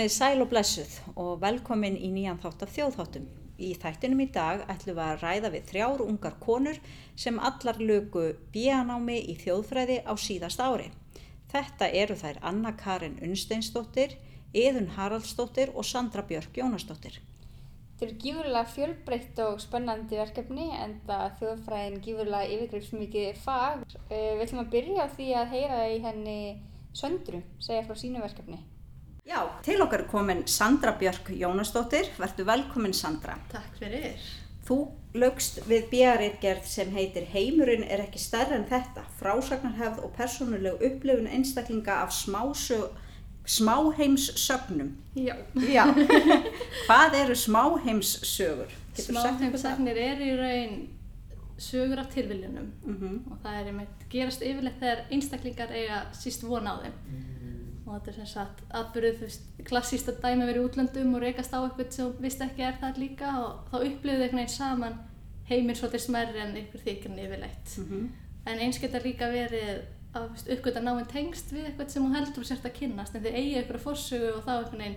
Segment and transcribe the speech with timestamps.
[0.00, 3.24] Komið sæl og blessuð og velkomin í nýjan þátt af þjóðþáttum.
[3.60, 6.78] Í þættinum í dag ætlum við að ræða við þrjár ungar konur
[7.20, 8.22] sem allar lögu
[8.54, 10.86] bíanámi í þjóðfræði á síðast ári.
[11.52, 14.16] Þetta eru þær Anna Karin Unnsteinsdóttir,
[14.56, 17.20] Eðun Haraldsdóttir og Sandra Björk Jónasdóttir.
[17.20, 23.84] Þetta eru gífurlega fjölbreytt og spennandi verkefni en það þjóðfræðin gífurlega yfirgreifsmikið fag.
[24.08, 26.40] Eh, Við ætlum að byrja á því að heyra í henni
[26.96, 28.64] Söndru segja frá sínu verkefni.
[29.30, 32.08] Já, til okkar er komin Sandra Björk Jónasdóttir.
[32.18, 33.36] Vertu velkomin Sandra.
[33.52, 34.16] Takk fyrir.
[34.66, 34.78] Þú
[35.22, 39.04] lögst við bíaritgerð sem heitir Heimurinn er ekki stærri en þetta.
[39.20, 42.90] Frásagnarhefð og persónuleg upplifun einstaklinga af smásög,
[43.46, 44.90] smáheimssögnum.
[45.14, 45.36] Já.
[45.54, 45.86] Já,
[46.88, 48.74] hvað eru smáheimssögur?
[48.98, 50.78] Smáheimsagnir eru í raun
[51.60, 56.66] sögur af tilviljunum Mhm, og það er einmitt gerast yfirleitt þegar einstaklingar eiga síst von
[56.66, 56.94] á þeim
[57.90, 61.54] og þetta er sem sagt atbyrðið þú veist klassíst að dæmi verið útlöndum og reykast
[61.54, 64.98] á eitthvað sem vist ekki er það líka og þá upplifðu einhvern veginn saman
[65.50, 68.04] heiminn svolítið smerri en ykkur þykir en yfirleitt mhm,
[68.46, 69.82] en eins geta líka verið
[70.16, 73.58] að uppgöta náinn tengst við eitthvað sem þú heldur sért að kynnast en þið eigi
[73.60, 74.96] ykkur að forsögu og þá einhvern veginn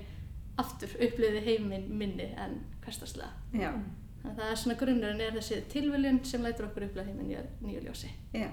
[0.63, 3.31] aftur upplifið heiminn minni en hverstaslega.
[3.57, 3.72] Já,
[4.23, 7.39] Þannig að það er svona grunnurinn er þessi tilviljun sem lætur okkur upplifa heiminn í
[7.66, 8.11] nýju ljósi.
[8.33, 8.47] já.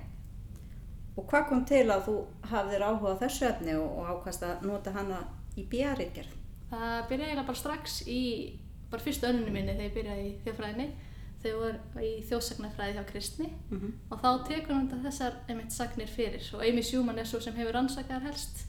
[1.20, 2.16] Og hvað kom til að þú
[2.48, 5.18] hafðir áhuga á þessu efni og, og ákast að nota hana
[5.60, 6.32] í bíaritgerð?
[6.70, 8.20] Það byrjaði eiginlega bara strax í
[8.90, 10.86] bara fyrstu önnunni minni þegar ég byrjaði í þjóðfræðinni.
[11.42, 13.50] Þegar ég var í þjóðsagnarfræði hjá Kristni.
[13.68, 16.48] Mhm, og þá tekur hann þetta þessar einmitt sagnir fyrir.
[16.56, 18.64] Og Amy Schumann er svo sem hefur rannsakaðar helst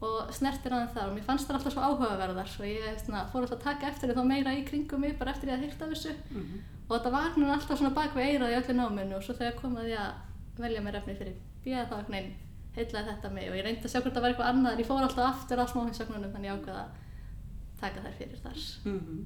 [0.00, 1.10] og snertir hann þar.
[1.10, 2.54] Og mér fannst það alltaf svo áhugaverðar.
[2.60, 5.50] Og ég svona, fór alltaf að taka eftir þá meira í kringum mig bara eftir
[5.50, 6.16] ég að heyrta af þessu.
[6.30, 9.16] Mhm, og þetta var hann alltaf svona bak við eirað í öllu náminu.
[9.16, 12.36] Og svo þegar kom að ég að velja mér efni fyrir bíða þá einhvern veginn
[12.76, 14.86] heitlaði þetta mig og ég reyndi að sjá hvort það var eitthvað annað en ég
[14.88, 16.90] fór alltaf aftur að smáhinsögnunum þannig ég ákveða að
[17.80, 18.64] taka þær fyrir þar.
[18.84, 19.20] mhm.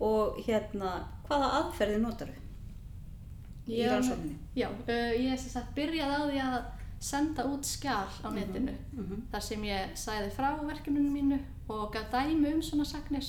[0.00, 0.90] Og hérna,
[1.28, 4.36] hvaða aðferði notar þú í rannsókninni?
[4.56, 6.62] Já, uh, ég sem sagt byrjaði á því að
[7.00, 11.38] senda út skjál á netinu Mhm, þar sem ég sæði frá verkefninu mínu
[11.68, 13.24] og gaf dæmi um svona sagnir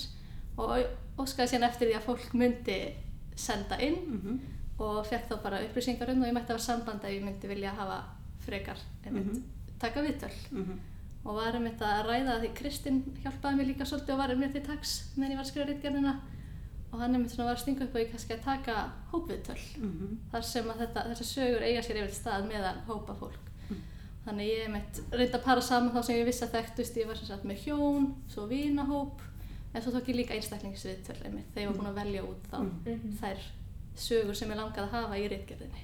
[0.58, 0.82] og
[1.18, 2.78] óskaði síðan eftir því að fólk myndi
[3.36, 4.40] senda inn mhm,
[4.78, 7.70] og fekk þá bara upplýsingar um og ég mætti hafa samband ef ég myndi vilja
[7.76, 8.04] hafa
[8.46, 9.42] frekar einmitt, Mhm.
[9.78, 10.78] taka viðtöl mhm,
[11.24, 14.62] og var einmitt að ræða því Kristinn hjálpaði mér líka svolítið og var einmitt til
[14.66, 16.14] taks meðan ég var að skrifa rítgerðina
[16.92, 20.18] og hann einmitt svona var að stinga upp og ég kannski að taka hópviðtöl mhm,
[20.32, 23.38] þar sem að þetta, þessar sögur eiga sér yfir stað meðal hópa fólk
[23.70, 23.78] Mm.
[24.26, 27.16] þannig ég einmitt reyndi að para saman þá sem ég vissi að þekktust ég var
[27.16, 29.20] sem sagt með hjón, svo vinahóp
[29.74, 32.58] en svo tók ég líka einstaklingsviðtöl einmitt þegar ég var búin að velja út þá
[32.60, 33.18] Mm.
[33.22, 33.38] þær
[33.96, 35.82] sögur sem ég langaði að hafa í reitgerðinni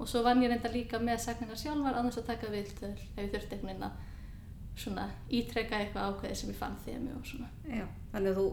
[0.00, 3.30] og svo vann ég reynda líka með sagningar sjálfar annars að taka viðtöl ef ég
[3.34, 3.92] þurfti einhvern veginn að
[4.80, 8.46] svona ítreka eitthvað ákveði sem ég fann þemu og svona Já, þannig að þú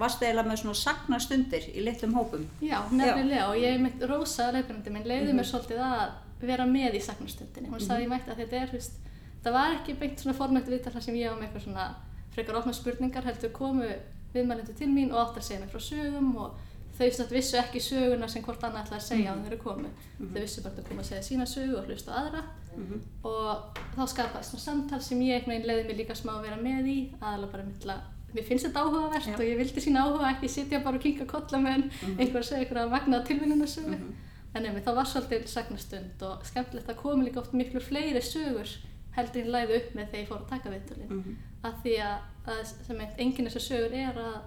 [0.00, 2.46] varst eiginlega með svona sagnastundir í litlum hópum.
[2.64, 5.36] Já, nefnilega og ég mitt rosa leifbjörnandi minn leiði Mhm.
[5.38, 7.68] mér svolítið að vera með í sagnastundinni.
[7.70, 8.96] Hún sagði ég mætti að þetta er, þú veist,
[9.44, 11.94] það var ekki beint svona formætt viðtal þar sem ég á með eitthvað svona
[12.34, 13.86] frekar opna spurningar heldur komu
[14.34, 16.56] viðmælendur til mín og átt að segja mér frá sögum og
[16.98, 19.44] þau satt vissu ekki söguna sem hvort annað ætlaði að segja á Mhm.
[19.44, 19.88] þeirra komu.
[20.20, 22.42] Þau vissu bara að koma að segja sína sögu og hlusta á aðra
[22.76, 26.42] Mhm, og þá skapaðist svona samtal sem ég einhvern veginn leiði mig líka smá að
[26.42, 28.00] vera með í aðalega bara mittla
[28.34, 29.34] mér finnst þetta áhugavert Já.
[29.34, 32.18] og ég vildi sína áhuga ekki sitja bara og kinka kolla með Mhm.
[32.18, 34.14] einhver að segja einhverja magnaða tilvinnunasögu mhm,
[34.56, 38.68] en ef það var svolítið sagnastund og skemmtilegt að koma líka oft miklu fleiri sögur
[39.16, 42.18] heldur en læði upp með þegar ég fór að taka viðtölin mhm, að því að,
[42.48, 44.40] að sem eitt enginn þessar sögur er að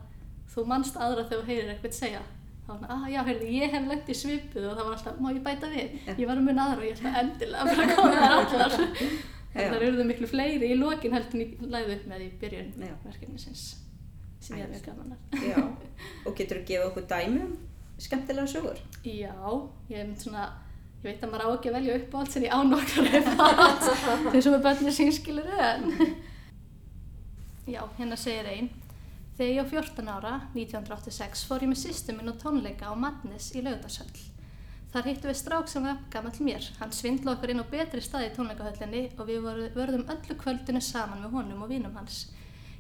[0.54, 2.22] þú manst aðra þegar þú heyrir eitthvað segja
[2.68, 5.20] þá er það, ah já, heyrði, ég hef lent í svipuð og það var alltaf,
[5.24, 5.94] má ég bæta við?
[6.20, 8.78] Ég var að muna aðra og ég ætla endilega að bara koma þær allar
[9.58, 9.62] Já.
[9.64, 12.74] en það eru miklu fleiri í lokin heldur en ég læði upp með í byrjun
[12.84, 12.92] Já.
[13.08, 13.64] verkefnisins
[14.44, 15.64] sem ég er mjög gaman að Já,
[16.28, 17.54] og getur þú gefið okkur dæmi um
[17.98, 18.82] skemmtilega sögur?
[19.08, 19.32] Já,
[19.90, 20.44] ég mynd svona,
[21.00, 24.28] ég veit að maður á ekki að velja upp á allt sem ég ánokkar upp
[24.36, 25.88] þeir sem er börnir sínskilur en
[27.68, 28.70] Já, hérna segir einn
[29.38, 33.52] Þegar ég á 14 ára, 1986, fór ég með sýstu minn og tónleika á Madness
[33.54, 34.24] í Laugardalshöll.
[34.90, 36.66] Þar hittum við strák sem var gamall mér.
[36.80, 39.46] Hann svindla okkur inn á betri stað í tónleikahöllinni og við
[39.76, 42.32] vörðum öllu kvöldinu saman með honum og vinum hans.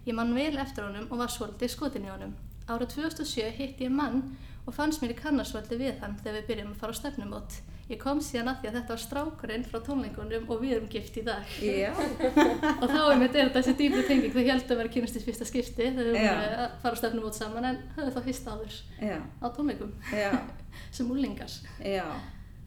[0.07, 2.33] Ég man vel eftir honum og var svolítið skotin í honum.
[2.65, 4.23] Árið 2007 hitti ég mann
[4.65, 7.59] og fannst mér í kannarsvöldi við hann þegar við byrjum að fara á stefnumót.
[7.87, 11.17] Ég kom síðan að því að þetta var strákurinn frá tónleikunum og við erum gift
[11.17, 11.51] í dag.
[11.63, 11.91] Já,
[12.81, 15.47] og þá er mitt er þessi dýpri tenging, þau heldum að vera kynast í fyrsta
[15.47, 18.75] skipti þegar við vorum að fara á stefnumót saman en höfðu þá fyrst áður
[19.07, 20.31] já, á tónleikum já,
[20.97, 21.55] sem úlingar.
[21.79, 22.03] já,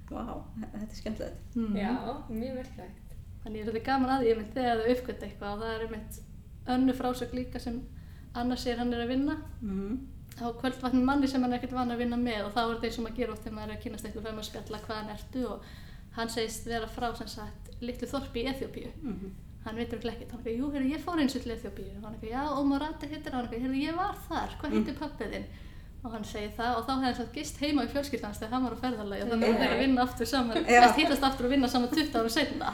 [0.09, 0.25] vá,
[0.57, 1.45] þetta er skemmtilegt.
[1.59, 1.77] Mm.
[1.77, 1.93] Já,
[2.33, 3.13] mjög merkilegt.
[3.45, 6.23] Þannig er þetta gaman að því einmitt þegar þau uppgötta eitthvað og það er einmitt
[6.77, 7.77] önnu frásögn líka sem
[8.41, 10.01] annars er hann er að vinna Mhm.
[10.39, 12.87] Á kvöldvatnum manni sem hann er ekkert van að vinna með og þá er þetta
[12.89, 14.83] eins og maður gerir oft þegar maður er að kynast eitthvað fyrir maður að spjalla
[14.87, 15.65] hvaðan ertu og
[16.17, 19.31] hann segist vera frá sem sagt litlu þorpi í Eþjópíu Mhm.
[19.65, 22.05] hann veitur ekki ekkert, hann er jú, heyrðu, ég fór eins og til Eþjópíu og
[22.05, 23.45] hann er ekki, já, Omorati heitir hann.
[23.45, 25.45] Er ekki, heyrðu, ég var þar, hvað heitir pappið þinn?
[26.03, 28.65] Og hann segir það og þá hefði hann sagt gist heima í fjölskyldans þegar hann
[28.65, 29.61] var á ferðalagi og þannig að Nei.
[29.61, 30.65] þeir að vinna aftur saman,
[30.97, 32.71] hittast aftur og vinna saman 20 ára setna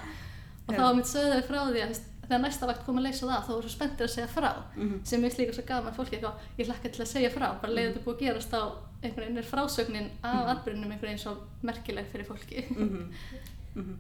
[0.69, 1.97] og þá var mitt sögðið frá því að
[2.29, 5.01] þegar næsta vakt kom að leysa það þá voru svo spenntir að segja frá Mhm.
[5.05, 7.93] sem er líka svo gaman fólki eitthvað, ég hlakka til að segja frá bara leiði
[7.93, 8.63] þetta búið að gerast á
[9.03, 13.13] einhvern veginn er frásögnin af atbyrjunum einhvern veginn svo merkileg fyrir fólki Mhm.
[13.77, 13.99] Mhm.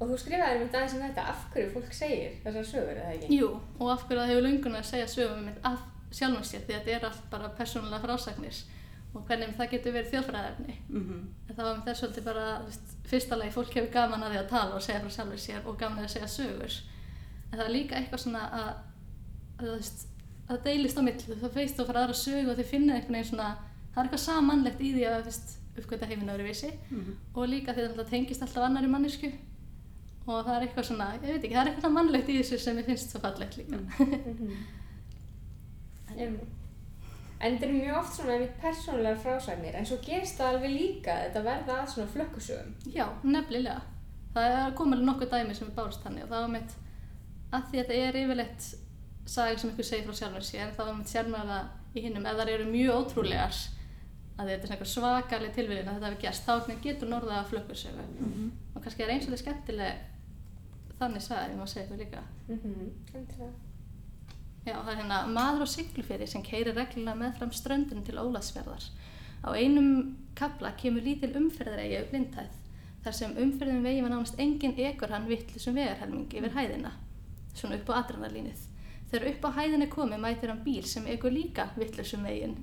[0.00, 3.38] Og þú skrifaði einmitt aðeins um þetta af hverju fólk segir þessar sögur, eða ekki?
[3.38, 5.78] Jú, og af hverju það hefur löngun að segja sögum um af
[6.10, 8.62] sjálfum sér því að þetta er allt bara persónulega frásagnir
[9.14, 11.28] og hvernig það getur verið þjóðfræðefni Mhm.
[11.48, 12.02] en það var með þess
[12.66, 15.66] veist, fyrsta lagi fólk hefur gaman að því að tala og segja frá sjálfur sér
[15.66, 16.80] og gaman að að segja sögur
[17.54, 20.06] en það er líka eitthvað svona að að, þú veist,
[20.48, 23.14] að það deilist á milli þú veist þú fara aðra sögu og þið finna einhvern
[23.18, 23.48] veginn svona
[23.94, 27.12] það er eitthvað samanlegt í því að þú veist, uppgöta heiminn öðru vísi Mhm.
[27.34, 29.30] og líka því að það tengist alltaf annari mannesku
[30.26, 32.78] og það er eitthvað svona, ég veit ekki, það er eitthvað mannlegt í þessu sem
[32.78, 34.56] ég finnst svo fallegt líka Mhm.
[36.16, 36.36] En,
[37.40, 41.10] en þetta er mjög oft svona einmitt persónulegar frásagnir, en svo gerist það alveg líka
[41.16, 42.74] að þetta verða að svona flökkusögum.
[42.94, 43.80] Já, nefnilega.
[44.34, 46.76] Það er komið alveg nokkuð dæmi sem er bárst þannig og það var mitt
[47.54, 48.66] að því að þetta er yfirleitt
[49.34, 51.58] sagir sem ykkur segir frá sjálfum sér þá er mitt sérmæða
[51.94, 53.60] í hinnum ef það eru mjög ótrúlegar
[54.38, 58.04] að þetta er svona svakaleg tilvíðin að þetta hefur gerst þá getur norða að flökkusögu
[58.20, 58.50] Mhm.
[58.74, 59.94] og kannski er eins og þetta skemmtileg
[60.98, 63.52] þannig sagði, ég má segja eitthvað líka Mm -hmm.
[64.66, 68.86] Já, það er hérna maður á sigluferi sem keirir reglulega meðfram ströndinu til Ólasfjörðar.
[69.44, 72.48] Á einum kabla kemur lítil umferðareigi upp blindhæð,
[73.04, 76.92] þar sem umferðin vegi var nánast engin ekur hann vittlisum vegarhelming yfir hæðina,
[77.54, 78.62] svona upp á adrenalínið.
[79.10, 82.56] Þegar upp á hæðinni komi mætir hann bíl sem ekur líka vittlisum veginn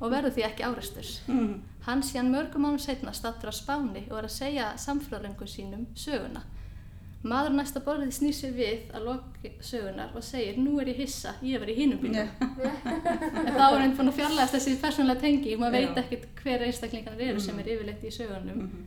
[0.00, 1.08] og verður því ekki árastur.
[1.26, 1.58] Mhm.
[1.86, 5.86] Hann sé hann mörgum ánum setna stattur á Spáni og er að segja samfélagrengu sínum
[5.94, 6.42] söguna.
[7.24, 11.34] Maður næsta borðið snýr sér við að loki sögunar og segir nú er ég hissa,
[11.42, 12.28] ég var í hinum bílum.
[12.38, 16.62] en þá er einn búin að fjarlægast þessi persónulega tengi og maður veit ekkert hver
[16.68, 18.62] einstaklingarnir eru sem er yfirleitt í sögunum.
[18.62, 18.84] Mhm.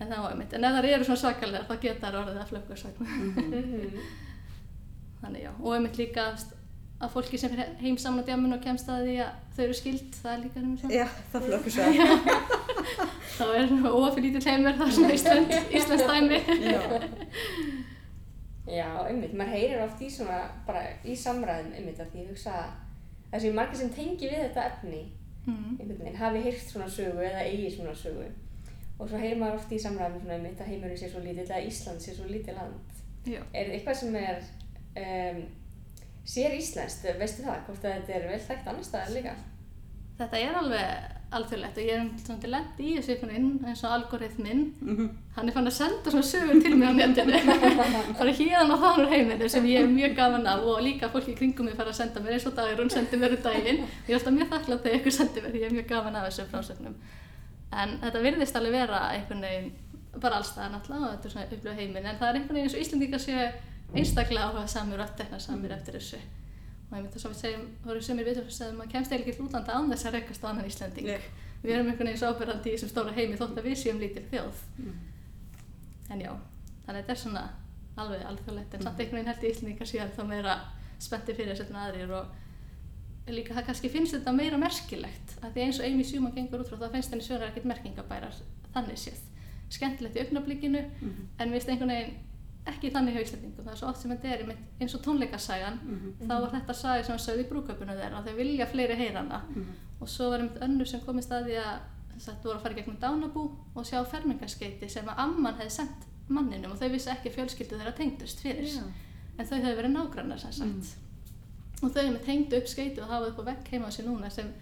[0.00, 0.52] En það var einmitt.
[0.54, 3.06] En ef það eru svona svakalega þá geta það orðið að flökkursagna.
[3.06, 3.98] Mhm.
[5.20, 5.52] Þannig já.
[5.60, 6.26] Og einmitt líka
[7.00, 9.76] að fólki sem fer heim saman á djamun og kemst að því að þau eru
[9.78, 10.96] skild, það er líka einmitt svona.
[10.98, 11.84] Já, það flokkur svo.
[13.38, 16.82] þá er óafið lítið heimur það er svona Ísland, Íslands dæmi Já.
[18.70, 22.58] Já, einmitt, maður heyrir oft í svona, bara í samræðum einmitt að því ég hugsa
[22.60, 22.76] að
[23.32, 25.00] þessi margir sem tengi við þetta efni
[25.46, 25.72] mm.
[25.78, 28.28] einhvern veginn hafi heyrt svona sögu eða eigi svona sögu
[29.00, 31.62] og svo heyrir maður oft í samræðum svona einmitt að heimurinn sé svo lítill eða
[31.66, 33.40] Ísland sé svo lítið land Já.
[33.52, 34.44] Er eitthvað sem er
[34.96, 35.40] um,
[36.26, 39.38] sér íslenskt, veistu það, hvort að þetta er vel þekkt annar staðar líka?
[40.20, 44.62] Þetta er alveg alþjóðlegt og ég er svona lent í þessu veginn eins og algoritminn.
[44.82, 45.10] Mhm.
[45.36, 47.32] hann er fann að senda svona sögur til mig á netinu.
[48.18, 51.38] Bara hérna og þannig heiminu sem ég er mjög gaman af og líka fólki í
[51.38, 53.80] kringum mig fara að senda mér eins og dagur hún sendi mér um daginn.
[54.08, 56.26] Ég er alltaf mjög þakklátt þegar ykkur sendi mér því ég er mjög gaman af
[56.28, 56.94] þessum frásögnum.
[57.72, 59.72] En þetta virðist alveg vera einhvern veginn
[60.18, 62.06] bara allstaðan alltaf og þetta er svona upplöðu heiminn.
[62.06, 63.46] En það er einhvern veginn eins og Íslendingar séu
[63.94, 66.16] einstaklega áhuga samir og eftirna samir eftir þessu
[66.90, 69.30] og ég myndi þess að við segjum, þá eru sömur vitur sem maður kemst eiginlega
[69.32, 71.20] ekki útlanda án þess að rekast á annan Íslending Nei.
[71.62, 74.24] við erum einhvern veginn svo ábyrgandi í þessum stóra heimi þótt að við séum lítil
[74.30, 74.94] þjóð Mhm.
[76.10, 76.32] en já,
[76.86, 77.44] þannig að þetta er svona
[77.96, 80.54] alveg alþjóðlegt en samt einhvern veginn held ég Íslendingar síðan þá meira
[80.98, 82.26] spetti fyrir þessu en aðrir og
[83.30, 86.68] líka það kannski finnst þetta meira merkilegt að því eins og Amy Schumann gengur út
[86.72, 88.34] frá það finnst henni sögur ekkert merkingabærar
[88.74, 89.20] þannig séð
[89.70, 91.28] skemmtilegt í augnablikinu Mhm.
[91.38, 92.16] en við veist einhvern veginn
[92.66, 95.78] ekki þannig hjá Íslandingum það er svo oft sem þetta er einmitt eins og tónleikasagan.
[95.82, 96.12] Mhm.
[96.28, 99.18] þá var þetta saga sem var sögð í brúköpunum þeirra og þau vilja fleiri heyra
[99.22, 99.66] hana Mhm.
[100.00, 101.78] og svo var einmitt önnur sem komist að því að
[102.20, 106.04] þetta voru að fara í gegnum dánabú og sjá fermingarskeiti sem að amman hefði sendt
[106.28, 108.66] manninum og þau vissi ekki fjölskyldu þeirra tengdust fyrir.
[108.68, 108.82] Já.
[109.38, 110.96] en þau hefði verið nágrannar sem sagt.
[111.82, 114.30] Og þau hefði tengdu upp skeiti og hafa upp á vegg heima á sér núna
[114.30, 114.52] sem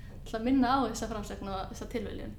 [0.44, 2.32] minna á þessa frásögn og þessa tilviljun.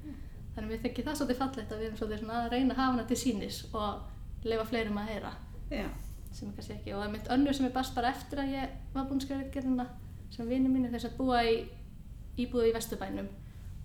[0.56, 3.04] Þannig við þykki það svolítið fallegt að við erum svolítið að reyna að hafa hana
[3.04, 4.00] til sínis og
[4.44, 5.32] leifa fleirum að heyra
[5.70, 5.86] Já.
[6.32, 8.52] sem er kannski ekki og það er mitt önnur sem er barst bara eftir að
[8.54, 9.86] ég var búin að skrifa reitgerðina
[10.30, 11.54] sem vinni mínu þess að búa í
[12.38, 13.28] íbúðu í Vesturbænum.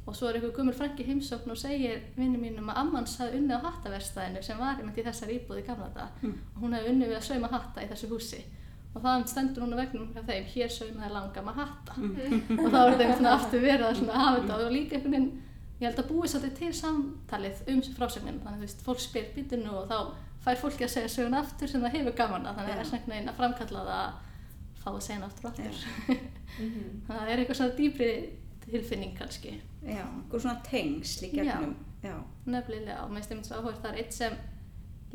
[0.06, 3.58] Og svo er einhver gummur frænki heimsókn og segir vinni mínum að ammans hafði unnið
[3.58, 6.36] á hattaverstaðinu sem var einmitt í þessari íbúðu í gamla dag Mm.
[6.56, 8.44] og hún hefði unnið við að sauma hatta í þessu húsi.
[8.96, 11.94] Og það stendur hún á vegnum hjá þeim hér saumaði langama hatta.
[12.62, 15.42] Og þá er veginn aftur verið að hafa þetta og líka einhvern veginn
[15.82, 18.39] ég held að búi svolítið til samtalið um frásögnin.
[18.46, 19.98] Þannig að þú veist, fólk spyr býtinu og þá
[20.45, 22.75] fær fólki að segja sögun aftur sem það hefur gaman að þannig að Já.
[22.75, 24.07] það er svona einhvern veginn að framkalla það
[24.83, 25.75] fá að segja hann aftur og aftur.
[26.55, 27.01] Mhm.
[27.07, 28.09] það er eitthvað svona dýpri
[28.65, 29.49] tilfinning kannski.
[29.83, 31.73] Já, einhver svona tengsl í gegnum.
[32.03, 32.13] Já.
[32.45, 34.37] Nefnilega, og mér finnst það áhugað það er eitt sem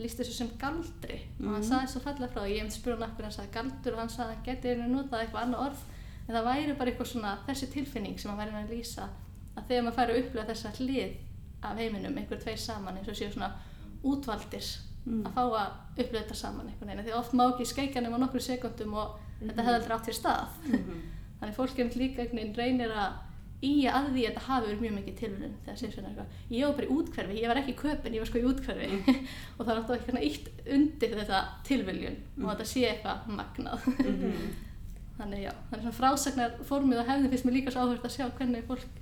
[0.01, 1.69] líst þessu sem galdri og hann Mhm.
[1.71, 4.09] sagði svo fallega frá því, ég myndi spura hann akkur hann sagði galdur og hann
[4.09, 5.81] sagði að hann geti einu notað eitthvað annað orð
[6.29, 9.09] en það væri bara eitthvað svona þessi tilfinning sem hann væri að lýsa
[9.57, 11.17] að þegar maður færi að upplifa þessa hlið
[11.63, 13.53] af heiminum, einhver tveir saman eins og séu svona
[14.05, 14.69] útvaldir
[15.07, 15.23] Mm.
[15.25, 18.41] að fá að upplifa þetta saman einhvern veginn því oft má ekki skeika nema nokkru
[18.45, 20.59] sekundum og þetta hefði aldrei átt til stað.
[20.69, 21.01] Mhm.
[21.41, 23.13] þannig fólk er líka einhvern veginn reynir að
[23.61, 26.67] í að því að þetta hafi verið mjög mikið tilvunum þegar segir svona eitthvað, ég
[26.67, 28.89] var bara í útkverfi ég var ekki í köpinn, ég var sko í útkverfi
[29.57, 33.87] og það er alltaf eitthvað ítt undir þetta tilviljun og þetta sé eitthvað magnað.
[34.05, 34.51] Mhm.
[35.21, 38.27] þannig já, þannig svona frásagnar formið og hefði finnst mér líka svo áhverð að sjá
[38.39, 39.01] hvernig fólk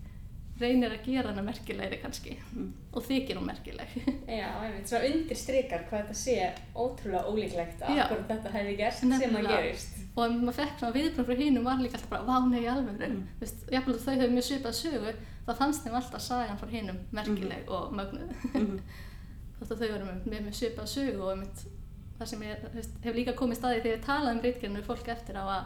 [0.61, 2.73] reynir að gera hana merkilegri kannski Mm.
[2.93, 3.89] og þykir hún merkileg
[4.39, 6.37] Já, einmitt, svona undirstrykar hvað þetta sé
[6.75, 8.03] ótrúlega ólíklegt að Já.
[8.05, 9.57] akkur þetta hefði gerst sem að Nefnilega.
[9.63, 9.99] gerist.
[10.17, 13.17] og maður fekk svona viðbrönd frá hínum var líka alltaf bara, vá nei alveg Mm.
[13.17, 13.49] mm.
[13.73, 15.13] jafnvel þó þau hefur mjög svipað sögu
[15.49, 18.81] þá fannst þeim alltaf sagan frá hínum merkileg og mögnuð Mhm.
[19.59, 21.63] þótt að þau verður með, með svipað sögu og einmitt,
[22.19, 24.89] það sem ég þú veist, hef líka komið staði þegar ég talaði um reitgerinu við
[24.91, 25.65] fólk eftir á að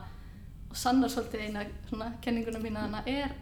[0.73, 3.33] og sannar svolítið eina svona kenninguna mína hana er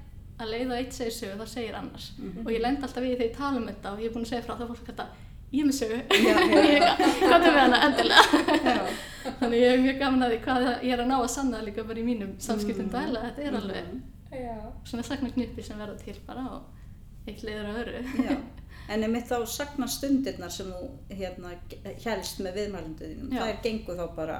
[0.44, 2.46] að leiða eitt segir sögu þá segir annars Mhm.
[2.46, 4.32] og ég lend alltaf við þegar ég tala um þetta og ég er búin að
[4.32, 5.06] segja frá það fólk þetta
[5.52, 6.82] ég er með sögu er
[7.20, 8.84] hvað er með hana endilega
[9.40, 11.84] þannig ég er mjög gaman að því hvað ég er að ná að sanna líka
[11.88, 12.92] bara í mínum samskiptum Mhm.
[12.94, 13.84] dæla þetta er alveg.
[14.30, 14.56] Já.
[14.84, 16.62] svona sagnar knipi sem verða til bara og
[17.26, 18.02] eitt leiður að öru.
[18.90, 21.50] En einmitt þá sagnar stundirnar sem þú hérna
[22.04, 23.42] helst með viðmælunduðinum, Já.
[23.44, 24.38] þær gengur þá bara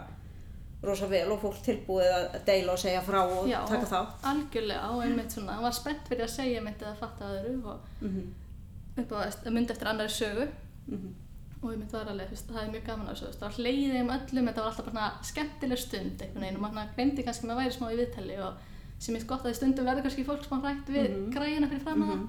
[0.82, 4.06] rosa vel og fólk tilbúið að deila og segja frá og Já, taka þá.
[4.30, 7.80] algjörlega og einmitt svona, hann var spennt fyrir að segja einmitt eða fatta öðru og
[8.00, 8.34] Mm
[9.00, 10.46] upp á að mynda eftir annari sögu
[10.90, 11.12] -hmm.
[11.62, 14.10] og einmitt var alveg, veist, það er mjög gaman að þessu, það var hleyðið um
[14.10, 17.62] öllum, þetta var alltaf bara skemmtileg stund einhvern veginn og maður glemdi kannski að maður
[17.62, 18.52] væri smá í viðtali og
[18.98, 21.32] sem er gott að í stundum verður kannski fólk smá hrætt við mm Mhm.
[21.32, 22.20] græjuna fyrir fram að Mhm.
[22.20, 22.28] það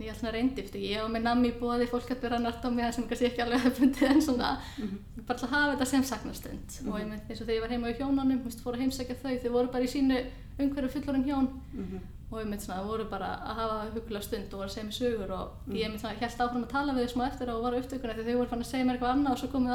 [0.00, 2.68] ég alltaf reyndi, eftir, ég var með nammi í bóði fólk að byrja að nörda
[2.68, 4.98] á mig það sem kannski ekki alveg hefði fundið en svona Mhm.
[5.26, 6.74] bara til að hafa þetta sem sagnarstund.
[6.88, 9.16] Og einmitt eins og þegar ég var heima í hjónunum, þú veist, fór að heimsækja
[9.22, 10.18] þau þau voru bara í sínu
[10.58, 11.48] umhverju fullorinn hjón.
[11.72, 12.00] Mhm.
[12.32, 15.30] og einmitt svona, voru bara að hafa hugulega stund og voru að segja mér sögur
[15.30, 17.72] og ég einmitt svona, held áfram að tala við þau smá eftir á og var
[17.72, 19.72] á upptökuna því þau voru fann að segja mér eitthvað annað og svo komið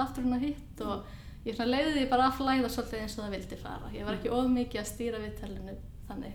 [0.82, 1.04] og
[1.46, 3.88] ég leiði því bara að flæða svolítið eins og það vildi fara.
[3.96, 5.76] Ég var ekki of mikið að stýra viðtælinu
[6.10, 6.34] þannig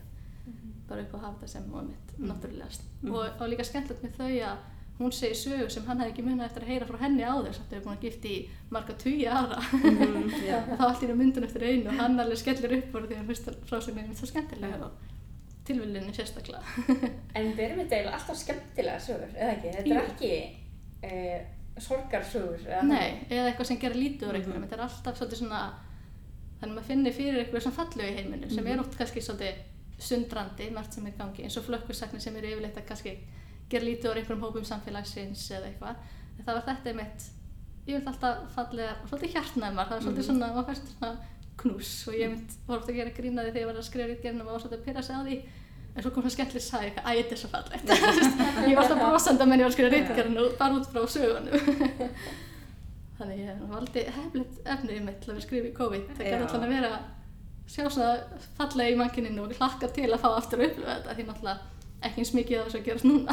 [0.89, 2.29] bara upp á að hafa þetta sem var mitt Mm.
[2.31, 3.13] náttúrulegast Mm.
[3.13, 4.57] og, og líka skemmtilegt með þau að
[4.99, 7.69] hún segir sögur sem hann hefði ekki munið eftir að heyra frá henni áður samt
[7.71, 10.31] þau er búin að gifta í marga tugi ára Mhm.
[10.49, 10.57] Já.
[10.73, 13.19] og þá allt í einu myndun eftir einu og hann alveg skellir upp úr því
[13.21, 14.93] að fyrsta frásögnin er mitt svo skemmtilega og
[15.67, 16.63] tilvillinu sérstaklega
[17.37, 19.75] En við erum þetta eiginlega alltaf skemmtilega sögur, eða ekki?
[19.77, 20.01] Þetta Jú.
[20.01, 20.33] er ekki
[21.05, 24.41] uh, sorgarsögur, eða Nei, eða eitthvað sem gerir lítið úr Mhm.
[24.41, 25.63] einhverjum, þetta er alltaf svolítið svona
[26.61, 28.73] þannig að maður finnir fyrir eitthvað sem fallegu í heiminu sem Mhm.
[28.73, 29.55] er oft kannski svolítið
[29.99, 33.15] sundrandi, margt sem er í gangi eins og flökkursaknir sem eru yfirleitt að kannski
[33.71, 35.97] gera lítið úr einhverjum hópum samfélagsins eða eitthvað,
[36.39, 37.25] en það var þetta einmitt
[37.87, 40.29] ég vil alltaf fallega, svolítið hjartnæmar það var svolítið Mhm.
[40.31, 41.17] svona, maður fæst svona
[41.57, 44.41] knús og ég mynd, var ofta að gera grínaði þegar ég var að skrifa rítgerðin
[44.41, 45.37] og maður var svolítið að pyrra sig á því.
[45.97, 47.85] En svo kom það skemmtileg sagði eitthvað, æ, þetta er svo fallegt.
[48.69, 51.01] Ég var alltaf brosandi að menn ég var að skrifa rítgerðin og bara út frá
[51.09, 51.57] sögunum.
[53.17, 56.03] Þannig ég valdi hefnilegt efnið mitt til að vera skrifa í COVID.
[56.19, 56.91] Það gæti alltaf að vera
[57.67, 61.27] sjá svona fallega í mankininu og hlakka til að fá aftur að upplifa þetta því
[61.31, 61.75] náttúrulega
[62.07, 63.33] ekki eins mikið af þessu að gerast núna.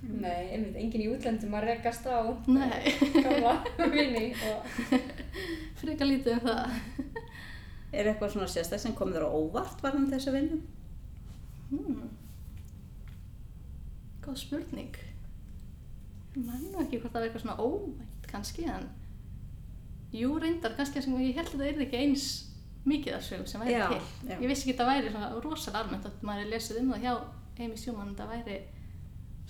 [0.00, 2.88] Nei, einmitt, enginn í útlöndum að rekast á nei,
[3.20, 3.52] gamla
[3.92, 4.70] vini og
[5.82, 6.78] frekar lítið um það.
[7.90, 10.60] Er eitthvað svona sérstaklega sem kom þér á óvart varðan þessu vinnu?
[11.70, 12.08] hmm.
[14.24, 14.96] góð spurning.
[16.36, 18.88] Ég nú ekki hvort það var eitthvað svona óvænt kannski en
[20.12, 22.24] jú reyndar kannski sem ég held að það er ekki eins
[22.86, 24.36] mikið af sögum sem væri Já, til já.
[24.40, 27.02] ég vissi ekki að það væri svona rosalega almennt að maður er lesið um það
[27.04, 27.14] hjá
[27.60, 28.58] Amy Schumann það væri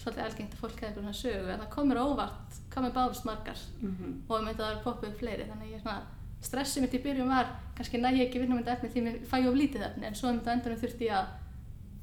[0.00, 3.58] svolítið algengt að fólk hefði eitthvað svona sögu en það komur óvart með bárust margar
[3.82, 4.22] Mhm.
[4.28, 6.02] og ég myndi að það er poppuð fleiri þannig ég svona
[6.42, 9.36] stressið mitt í byrjun var kannski næ ég ekki vinna þetta efni því mér fæ
[9.48, 11.26] of lítið efni en svo þetta endanum þurfti ég að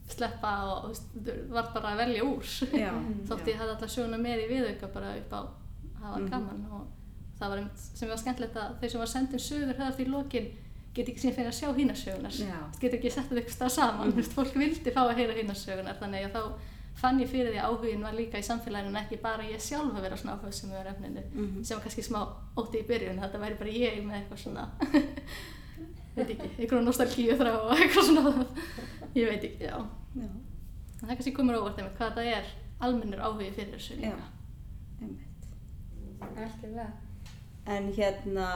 [0.08, 1.08] sleppa og veist,
[1.52, 2.44] var bara að velja úr
[3.28, 5.50] þótt ég hafði alltaf sjóna með í viðauka bara upp á að
[6.04, 6.30] hafa Mhm.
[6.30, 6.86] gaman og
[7.40, 10.48] það var einmitt sem var skemmtilegt að þeir sem var sendin sögur höfðar því lokin
[10.98, 12.58] get ekki síðan fyrir að sjá hína sögunar Já.
[12.82, 14.32] get ekki sett þetta eitthvað stað saman mm.
[14.34, 17.68] fólk vildi fá að heyra hína sögunar þannig að þá fann ég fyrir því að
[17.70, 20.72] áhugin var líka í samfélaginu en ekki bara ég sjálf að vera svona áhuga sem
[20.74, 21.64] er efninu Mhm.
[21.64, 22.24] sem var kannski smá
[22.58, 24.64] ótti í byrjun þetta væri bara ég með eitthvað svona
[26.18, 28.32] veit ekki, eitthvað nostalgíu þrá og eitthvað svona
[29.14, 29.78] ég veit ekki, já
[30.18, 32.50] Já, en það kannski komur óvart einmitt hvað það er
[32.88, 34.26] almennur áhugi fyrir þessu já, líka
[35.06, 35.46] einmitt.
[36.34, 36.88] algjörlega.
[37.68, 38.48] En hérna,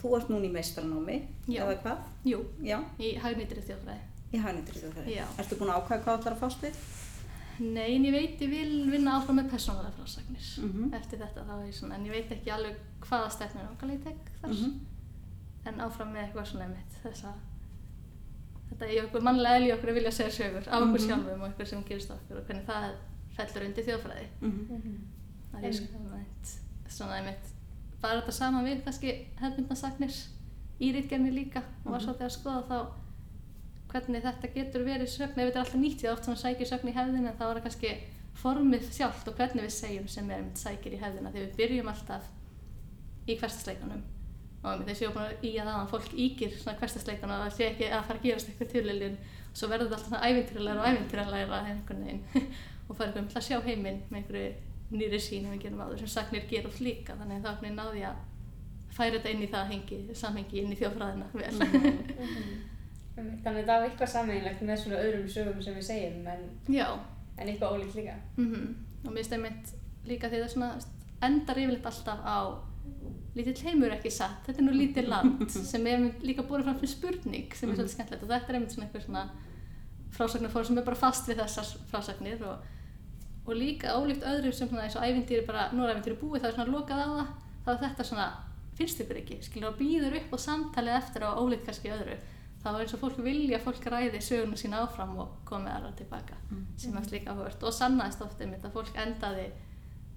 [0.00, 1.62] þú ert núna í meistranámi, Já.
[1.66, 1.98] eða hvað?
[2.24, 4.00] Jú, Já, í hagnýttri þjóðfræði.
[4.32, 5.14] í hagnýttir þjóðfræði.
[5.18, 5.26] Já.
[5.38, 6.74] Ertu búin að ákvæða hvað þú ætlar að fást við?
[7.60, 10.94] Nei, en ég veit ég vil vinna áfram með persónulega frásagnir Mhm.
[10.94, 14.02] eftir þetta þá er ég svona, en ég veit ekki alveg hvaða stefnir okkar ég
[14.02, 14.80] tek þar Mhm.
[15.66, 17.34] en áfram með eitthvað svona mitt þess að
[18.72, 21.06] þetta er okkur mannlega eðli í okkur að vilja segja sögur af okkur Mhm.
[21.06, 22.94] sjálfum og eitthvað sem gerist á okkur og hvernig það
[23.36, 24.98] fellur undir þjóðfræði Mhm.
[25.52, 26.56] það er svona einmitt,
[26.88, 27.51] svona einmitt
[28.02, 30.16] bara þetta saman við kannski hefðmyndasagnir
[30.82, 32.06] í rítgerni líka og var Mhm.
[32.08, 32.78] svolítið að skoða þá
[33.92, 35.36] hvernig þetta getur verið sögn.
[35.38, 37.42] Ef þetta er alltaf nýtt því að oft svona sækir sögn í hefðin en þá
[37.50, 37.90] er það kannski
[38.42, 41.30] formið sjálft og hvernig við segjum sem er einmitt sækir í hefðina.
[41.32, 42.24] Því við byrjum alltaf
[43.28, 44.02] í hverstasleikunum
[44.64, 47.56] og að ég var búin að í að aðan fólk ígir svona hverstasleikuna og það
[47.56, 49.16] sé ekki að fara að gerast eitthvað tilviljun.
[49.52, 50.86] Og svo verður þetta alltaf svona ævintýralega og
[52.06, 52.22] veginn
[52.88, 54.52] og fara einhvern veginn að sjá heiminn með einhverju
[54.98, 57.64] nýri sín en við gerum áður sem sagnir ger oft líka þannig að þá einhvern
[57.64, 58.20] veginn náði að
[58.92, 61.52] færa þetta inn í það hengi, samhengi inn í þjófræðina vel.
[63.12, 67.48] Þannig að það var eitthvað sameinlegt með svona öðrum sögum sem við segjum en, en
[67.48, 68.16] eitthvað ólíkt líka.
[68.36, 68.72] mm
[69.02, 69.72] og mér finnst einmitt
[70.06, 70.68] líka því það svona
[71.26, 72.38] endar yfirleitt alltaf á
[73.36, 76.92] lítill heimur ekki satt, þetta er nú lítið land sem er líka búin fram fyrir
[76.92, 79.24] spurning sem er svolítið skemmtilegt og þetta er einmitt svona eitthvað svona
[80.12, 82.66] frásagnarfór sem er bara fast við þessar frásagnir og,
[83.46, 86.50] og líka ólíkt öðrum sem svona eins og ævintýri bara, nú er ævintýri búið, það
[86.50, 87.32] er svona lokað á það
[87.64, 88.28] þá er þetta svona,
[88.78, 92.16] finnst ykkur ekki skilur og býður upp og samtalið eftir á ólíkt kannski öðru,
[92.62, 96.38] þá er eins og fólk vilja fólk ræði söguna sína áfram og komi aðra tilbaka
[96.78, 97.62] sem er líka áhugavert.
[97.62, 99.48] Og sannaðist oft einmitt að fólk endaði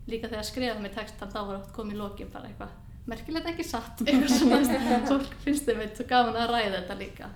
[0.08, 2.70] líka þegar skrifaði með textan þá var oft komið í lokin bara eitthvað
[3.10, 5.00] merkilegt ekki satt eitthvað svona.
[5.10, 7.30] Fólk finnst einmitt svo gaman að ræða þetta líka.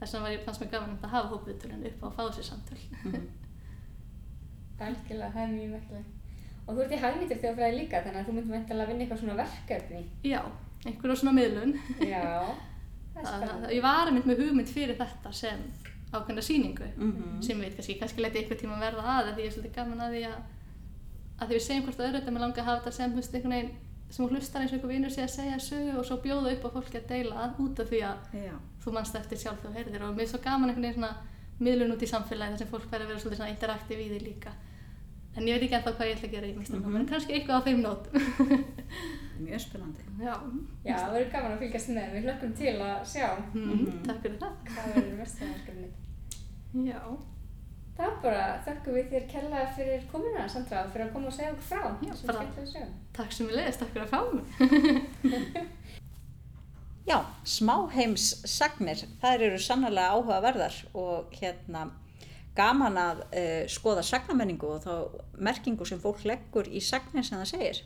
[0.00, 2.24] Þess vegna var ég fannst mér gaman einmitt að hafa hópuðutölun upp á að fá
[2.34, 2.82] sér samtöl
[4.80, 6.14] Algjörlega, það er mjög merkilegt.
[6.68, 9.20] Og þú ert í hagnýttir þjóðfræði líka þannig að þú myndir veintilega að vinna eitthvað
[9.22, 10.02] svona verkefni.
[10.24, 10.40] já,
[10.86, 11.72] einhverjum svona miðlun
[12.04, 12.24] Já,
[13.14, 15.58] það er það- ég var einmitt með hugmynd fyrir þetta sem
[16.12, 17.42] ákveðna sýningu Mhm.
[17.42, 20.00] sem ég veit kannski, kannski leti eitthvað tíma verða að því ég er svolítið gaman
[20.06, 20.38] að því að
[21.40, 23.34] að því við segjum hvort öðru þetta með langa að hafa þetta sem þú veist
[23.34, 23.74] einhvern veginn
[24.10, 26.64] sem þú hlustar eins og einhver vinnur sé að segja sögu og svo bjóða upp
[26.64, 28.54] á fólki að deila að, út af því að Já.
[28.84, 31.16] þú manst eftir sjálf þú heyrðir og mér er svo gaman einhvern veginn svona
[31.60, 34.20] miðlun út í samfélagi þar sem fólk verður að vera svolítið svona interaktiv í því
[34.24, 34.52] líka
[35.38, 36.96] en ég veit ekki ennþá hvað ég ætla að gera í mistunum Mhm.
[37.00, 38.12] en kannski eitthvað á þeim nótum
[39.38, 40.02] Mjög spennandi.
[40.18, 40.34] Já,
[40.84, 42.06] Já, það verður gaman að fylgjast með.
[42.16, 44.02] Við hlökkum til að sjá mm, Mhm.
[44.08, 45.88] takk fyrir það hvað verður verðstæðarverkefni.
[46.90, 47.00] Já,
[47.98, 51.50] Það er bara, þakku við þér kærlega fyrir komuna, Sandra, fyrir að koma og segja
[51.50, 51.82] okkur frá.
[52.06, 52.46] Já, bara-
[53.12, 54.44] takk sem við leiðist, takk fyrir að fá mig
[57.08, 61.86] Já, smáheims sagnir, þær eru sannlega áhugaverðar og hérna
[62.58, 64.92] gaman að uh, skoða sagnamenningu og þá
[65.48, 67.82] merkingu sem fólk leggur í sagnir sem það segir.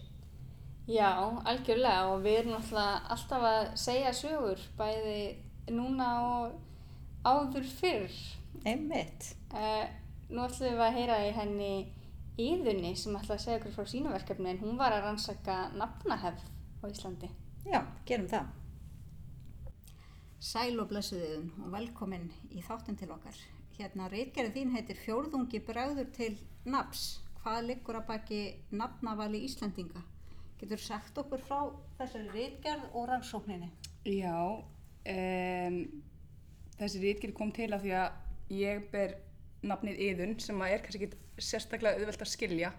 [0.90, 1.12] Já,
[1.46, 5.18] algjörlega og við erum alltaf, alltaf að segja sögur bæði
[5.70, 6.56] núna og
[7.22, 8.16] áður fyrr.
[8.66, 9.34] Einmitt.
[9.54, 9.84] Uh,
[10.32, 11.74] nú ætlum við að heyra í henni
[12.40, 16.46] Íðunni sem ætla að segja okkur frá sínu verkefni en hún var að rannsaka nafnahefð
[16.80, 17.28] á Íslandi.
[17.68, 18.48] Já, gerum það.
[20.42, 23.36] Sæl og blessuðiðun og velkomin í þáttinn til okkar.
[23.78, 26.32] Hérna, reitgerðin þín heitir Fjórðungi bregður til
[26.68, 27.22] nafs.
[27.42, 30.02] Hvað liggur að baki nafnavali Íslendinga?
[30.60, 31.60] Getur sagt okkur frá
[31.98, 33.70] þessari reitgerð og rannsókninni?
[34.06, 34.36] Já,
[35.14, 35.78] um,
[36.78, 39.16] þessi rítkir kom til af því að ég ber
[39.66, 42.70] nafnið Iðun sem að er kannski ekki sérstaklega auðvelt að skilja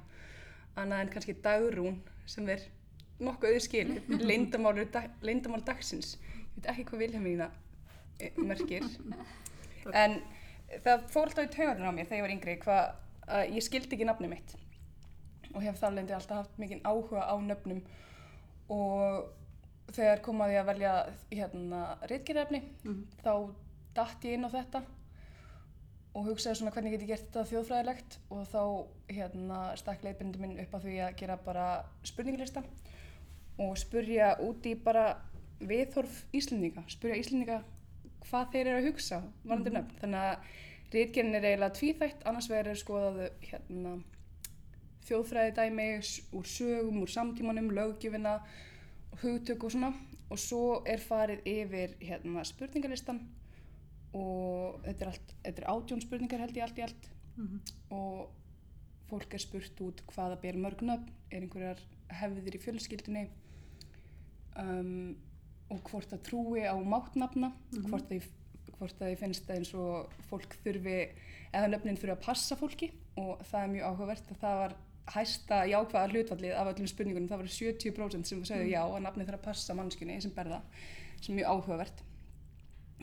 [0.79, 2.63] annað en kannski Dagrún sem er
[3.23, 5.09] nokkuð auðskilið, leyndamál dag,
[5.65, 6.15] dagsins.
[6.21, 7.49] Ég veit ekki hvað Vilhelmína
[8.19, 8.87] eh, merkir.
[9.91, 10.21] En
[10.85, 12.83] það fór alltaf í taugarnar á mér þegar ég var yngri hvað
[13.37, 14.55] að ég skildi ekki nafnið mitt.
[15.53, 17.83] Og hef þar lendi alltaf haft mikinn áhuga á nöfnum.
[18.73, 20.93] Og þegar kom að velja
[21.29, 22.63] hérna reitgerðefni
[23.21, 23.33] þá
[23.93, 24.83] datt ég inn á þetta
[26.13, 28.17] og hugsaði svona hvernig get ég gert þetta þjóðfræðilegt?
[28.33, 28.63] Og þá
[29.09, 31.67] hérna stakk leiðbindi minn upp að því að gera bara
[32.05, 32.63] spurninglista
[33.61, 35.07] og spurja út í bara
[35.63, 37.61] viðhorf Íslendinga, spurja Íslendinga
[38.27, 39.99] hvað þeir eru að hugsa varandi nöfn.
[40.01, 40.51] Þannig að
[40.93, 43.93] reitgerðin er eiginlega tvíþætt, annars vegar er skoðað hérna
[45.07, 45.87] þjóðfræði dæmi
[46.37, 48.37] úr sögum, úr samtímanum, löggjöfina,
[49.21, 49.93] hugtök og svona.
[50.31, 53.19] Og svo er farið yfir hérna spurningalistan
[54.17, 57.09] og þetta er, allt, þetta er átjón spurningar held ég allt í allt.
[57.93, 58.31] Og
[59.09, 61.81] fólk er spurt út hvaða ber mörg nöfn, er einhverjar
[62.13, 63.27] hefðir í fjölskyldunni?
[64.57, 65.15] Um,
[65.73, 67.51] og hvort það trúi á máttnafna,
[67.89, 68.29] hvort það
[68.83, 70.95] hvort það finnst það eins og fólk þurfi,
[71.53, 72.89] eða nöfnin þurfi að passa fólki.
[73.21, 74.75] Og það er mjög áhugavert að það var
[75.13, 79.39] hæsta jákvæða hlutfallið af öllum spurningunum, það var 70% sem sögðu já að nafnið þarf
[79.41, 80.61] að passa mannskunni sem berða
[81.19, 82.03] sem er mjög áhugavert.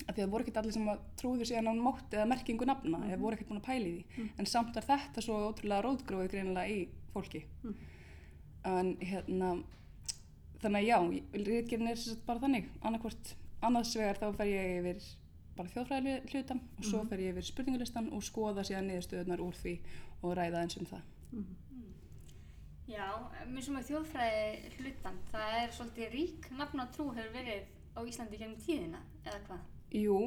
[0.00, 2.68] Af því að það voru ekkert allir sem að trúðu síðan á mátt eða merkingu
[2.68, 4.28] nafna eða voru ekkert búin að pæli því.
[4.40, 6.78] En samt var þetta svo ótrúlega rótgróið greinilega í
[7.12, 7.42] fólki.
[8.70, 9.52] En hérna
[10.62, 10.98] þannig að já,
[11.46, 12.68] rítgerðin er sem sagt bara þannig.
[12.82, 13.32] Annarkvort,
[13.66, 15.08] annars vegar þá fer ég yfir
[15.56, 19.74] bara þjóðfræði hlutan og svo fer ég yfir spurningulistan og skoða síðan niðurstöðunar úr því
[20.22, 21.02] og ræða eins um það.
[22.90, 23.06] Já,
[23.46, 28.00] mjög sem að þjóðfræði hlutan, það er svolítið rík nafn og trú hefur verið á
[28.02, 29.60] Íslandi gennum tíðina, eða hvað?
[29.94, 30.18] Jú,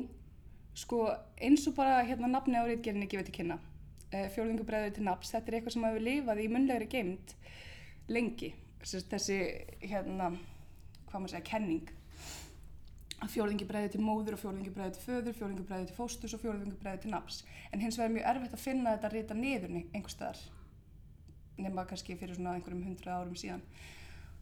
[0.78, 1.04] sko
[1.44, 5.52] eins og bara hérna nafni á rítgerðinni gefið til kynna uh, fjórðingubræður til nafns, þetta
[5.52, 7.36] er eitthvað sem hefur lifað í munlegri geimd
[8.12, 9.38] lengi þessi,
[9.82, 10.32] hérna
[11.10, 11.94] hvað maður segja, kenning.
[13.24, 17.44] Að fjórðingubræður til móður og fjórðingubræður til föður, fjórðingubræður til fóstus og fjórðingubræður til nafns.
[17.72, 20.42] En hins vegar er mjög erfitt að finna þetta rita niður einhver staðar
[21.62, 23.64] nema kannski fyrir svona einhverjum hundra árum síðan.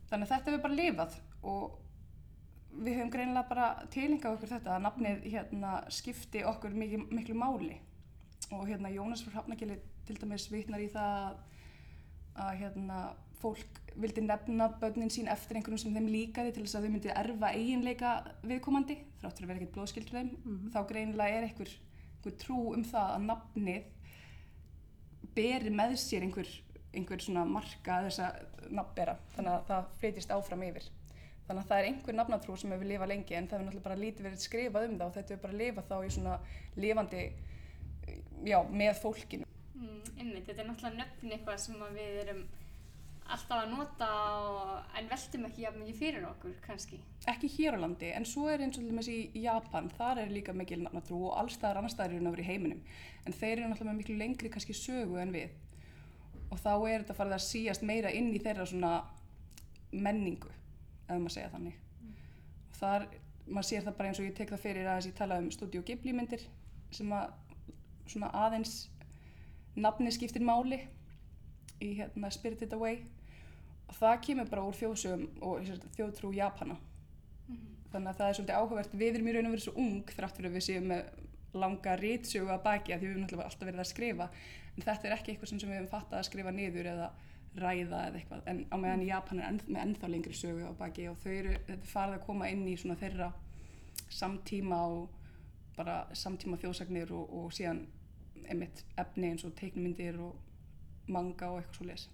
[0.09, 1.17] Þannig að þetta hefur bara lifað
[1.51, 1.77] og
[2.71, 7.77] við höfum greinilega bara tilengað okkur þetta að nafnið hérna skipti okkur mikil, miklu máli.
[8.51, 9.77] Og hérna Jónas frá Hrafnagili
[10.07, 11.39] til dæmis vitnar í það
[12.35, 13.01] að, hérna
[13.41, 17.13] fólk vildi nefna börnin sín eftir einhverjum sem þeim líkaði til þess að þau myndi
[17.21, 18.11] erfa eiginleika
[18.47, 20.29] viðkomandi þráttur að vera ekkert blóðskildur þeim.
[20.73, 21.73] Þá greinilega er einhver,
[22.15, 23.89] einhver trú um það að nafnið
[25.35, 26.49] beri með sér einhver,
[26.95, 29.17] einhver svona marka þess að nafnbera.
[29.35, 30.89] Þannig að það flytist áfram yfir.
[31.47, 34.01] Þannig að það er einhver nafnatrú sem hefur lifað lengi en það hefur náttúrulega bara
[34.05, 36.35] lítið verið skrifað um það og þetta hefur bara lifað þá í svona
[36.79, 37.23] lifandi
[38.47, 39.50] já, með fólkinu
[39.81, 42.41] Mm, einmitt, þetta er náttúrulega nöfn eitthvað sem að við erum
[43.31, 44.09] alltaf að nota
[44.43, 46.99] og, en veltum ekki jafn mikið fyrir okkur kannski.
[47.31, 50.53] ekki hér á landi, en svo er eins og dæmis í Japan, þar er líka
[50.57, 52.83] mikil nafnatrú og allstaðar annar staðar eru náður í heiminum.
[53.25, 55.55] En þeir eru náttúrulega miklu lengri kannski sögu en við.
[56.51, 58.93] Og þá er þetta farið að síast meira inn í þeirra svona
[59.91, 60.51] menningu,
[61.07, 61.77] ef maður segja þannig.
[62.69, 63.07] Og þar,
[63.47, 65.85] maður sér það bara eins og ég tek það fyrir að ég tala um Studio
[65.87, 66.43] Ghibli myndir
[66.91, 67.31] sem að
[68.11, 68.90] svona aðeins
[69.75, 70.81] nafni skiptir máli
[71.81, 73.01] í hérna Spirited Away.
[73.89, 76.77] Og það kemur bara úr þjóðsögum og þjóðtrú Japana.
[77.91, 78.95] Þannig að það er svolítið áhugavert.
[78.95, 81.09] Við erum í raun og verið svo ung þrátt fyrir að við séum með
[81.51, 84.27] langa ritsögu að baki að því við höfum náttúrulega alltaf verið að skrifa.
[84.71, 87.09] En þetta er ekki eitthvað sem við höfum fattað að skrifa niður eða
[87.59, 88.43] ræða eða eitthvað.
[88.47, 91.55] En á meðan Japan er enn, með ennþá lengri sögu á baki og þau eru,
[91.67, 93.31] þetta er farið að koma inn í svona þeirra
[94.11, 95.17] samtíma og
[95.75, 97.83] bara samtíma þjóðsagnir og, og síðan
[98.51, 100.35] einmitt efni eins og teiknumyndir og
[101.11, 102.09] manga og eitthvað svo les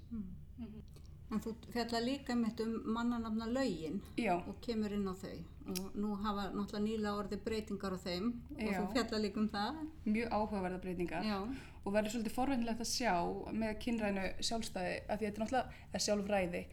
[1.27, 5.33] En þú fjalla líka mitt um mannanafna lögin Já, og kemur inn á þau.
[5.67, 8.77] Og nú hafa náttúrulega nýlega orðið breytingar á þeim og Já.
[8.79, 9.81] þú fjalla líka um það.
[10.05, 11.23] mjög áhugaverða breytingar.
[11.27, 11.39] Já,
[11.83, 13.13] og verður svolítið forvindilegt að sjá
[13.51, 16.63] með kynrænu sjálfstæði að því þetta er náttúrulega, sjálfræði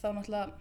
[0.00, 0.52] þá náttúrulega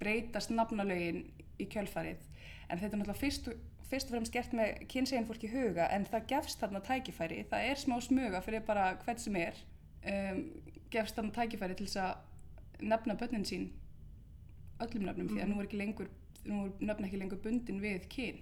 [0.00, 1.22] breytast nafnalögin
[1.60, 2.20] í kjölfarið.
[2.68, 6.06] En þetta er náttúrulega fyrst, og- fyrst og fremst gert með kynsegin fólki huga en
[6.08, 9.58] það gefst þarna tækifæri, það er smá smuga fyrir bara hvern sem er
[10.14, 10.44] um,
[10.94, 13.68] gefst þarna tækifæri til þess að nefna börnin sín
[14.80, 16.08] öllum nöfnum því að nú er ekki lengur
[16.46, 18.40] nú er nöfn ekki lengur bundin við kyn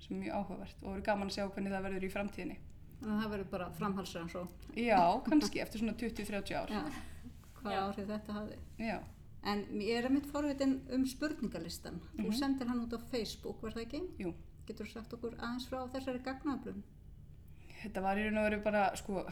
[0.00, 2.56] sem er mjög áhugavert og verður gaman að sjá hvernig það verður í framtíðinni
[3.04, 4.42] það verður bara framhalsræðan svo
[4.76, 6.70] Já, kannski eftir svona 20-30 ár.
[6.70, 6.82] Já,
[7.60, 7.80] hvað Já.
[7.86, 8.58] áhrif þetta hafði.
[8.78, 8.98] Já.
[9.50, 12.00] En ég er að mitt forvitin um spurningalistan.
[12.18, 14.00] Þú sendir hann út á Facebook, var það ekki?
[14.20, 14.34] Jú.
[14.70, 16.82] Getur þú sagt okkur aðeins frá þessari gagnaðblun?
[17.80, 19.24] Þetta var í raun og veru bara, sko,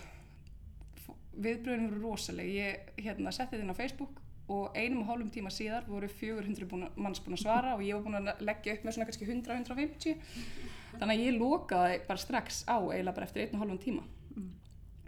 [1.38, 2.48] viðbröðin voru rosaleg.
[2.56, 6.66] Ég hérna, setti þetta inn á Facebook og einum og hálfum tíma síðar voru 400
[6.70, 9.28] búin, manns búin að svara og ég var búin að leggja upp með svona kannski
[9.28, 10.22] 100-150.
[10.96, 14.06] Þannig að ég lokaði bara strax á eiginlega bara eftir einn og hálfum tíma.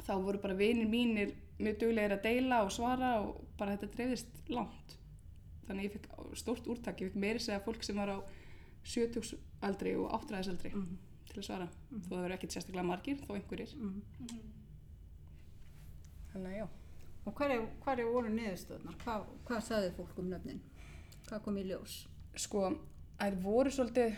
[0.05, 4.53] Þá voru bara vinir mínir mjög duglegir að deila og svara og bara þetta dreifðist
[4.53, 4.95] langt.
[5.66, 8.19] Þannig að ég fikk stórt úrtak, ég fikk meiri segja fólk sem var á
[8.85, 10.73] 70 aldri og 8 aldri
[11.31, 11.69] til að svara.
[11.90, 13.75] Þó það verður ekkert sérstaklega margir, þó einhverjir.
[16.33, 16.66] Þannig að já.
[17.29, 18.97] Og hverju, hverju voru niðurstöðnar?
[19.03, 20.62] Hvað, hvað sagði fólk um nöfnin?
[21.29, 21.97] Hvað kom í ljós?
[22.40, 22.62] Sko,
[23.21, 24.16] þær voru svolítið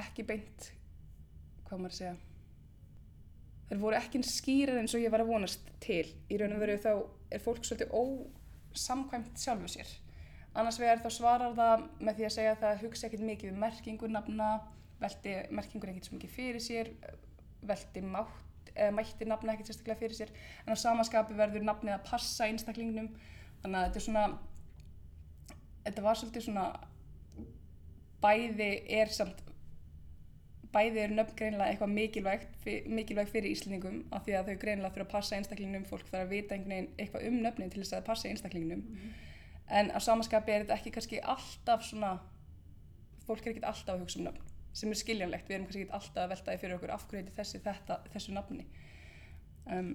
[0.00, 0.70] ekki beint,
[1.66, 2.16] hvað maður að segja.
[3.66, 6.06] Þær voru ekki skýrar eins og ég var að vonast til.
[6.30, 6.90] Í raun og veru þá
[7.34, 9.94] er fólk svolítið ósamkvæmt sjálfu sér.
[10.56, 13.58] Annars vegar þá svarar það með því að segja að það hugsa ekkert mikið um
[13.60, 14.50] merkingu nafna,
[15.02, 16.92] velti merkingur ekkert svo mikið fyrir sér,
[17.68, 20.32] velti mátt, eða mætti nafna ekkert sérstaklega fyrir sér,
[20.64, 23.10] en á samaskapi verður nafnið að passa einstaklingnum.
[23.62, 24.24] Þannig að þetta er svona,
[25.88, 26.64] þetta var svolítið svona,
[28.24, 29.44] bæði er samt,
[30.72, 32.56] bæði er nöfn greinilega eitthvað mikilvægt,
[32.88, 36.32] mikilvægt fyrir Íslendingum af því að þau greinilega þurfa að passa einstaklingnum, fólk þarf að
[36.32, 38.84] vita einhvern veginn eitthvað um nöfnin til þess að það passi einstaklingnum.
[39.66, 42.12] En á samaskapi er þetta ekki kannski alltaf svona,
[43.26, 45.48] fólk er ekkert alltaf að hugsa um nöfn, sem er skiljanlegt.
[45.48, 47.98] Við erum kannski ekkert alltaf að velta því fyrir okkur af hverju heiti þessi þetta,
[48.14, 48.66] þessu nafni.
[49.66, 49.90] Um,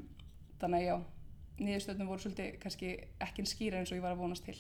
[0.60, 0.96] þannig að já,
[1.62, 2.92] niðurstöðnum voru svolítið kannski
[3.24, 4.58] ekki eins skýra eins og ég var að vonast til.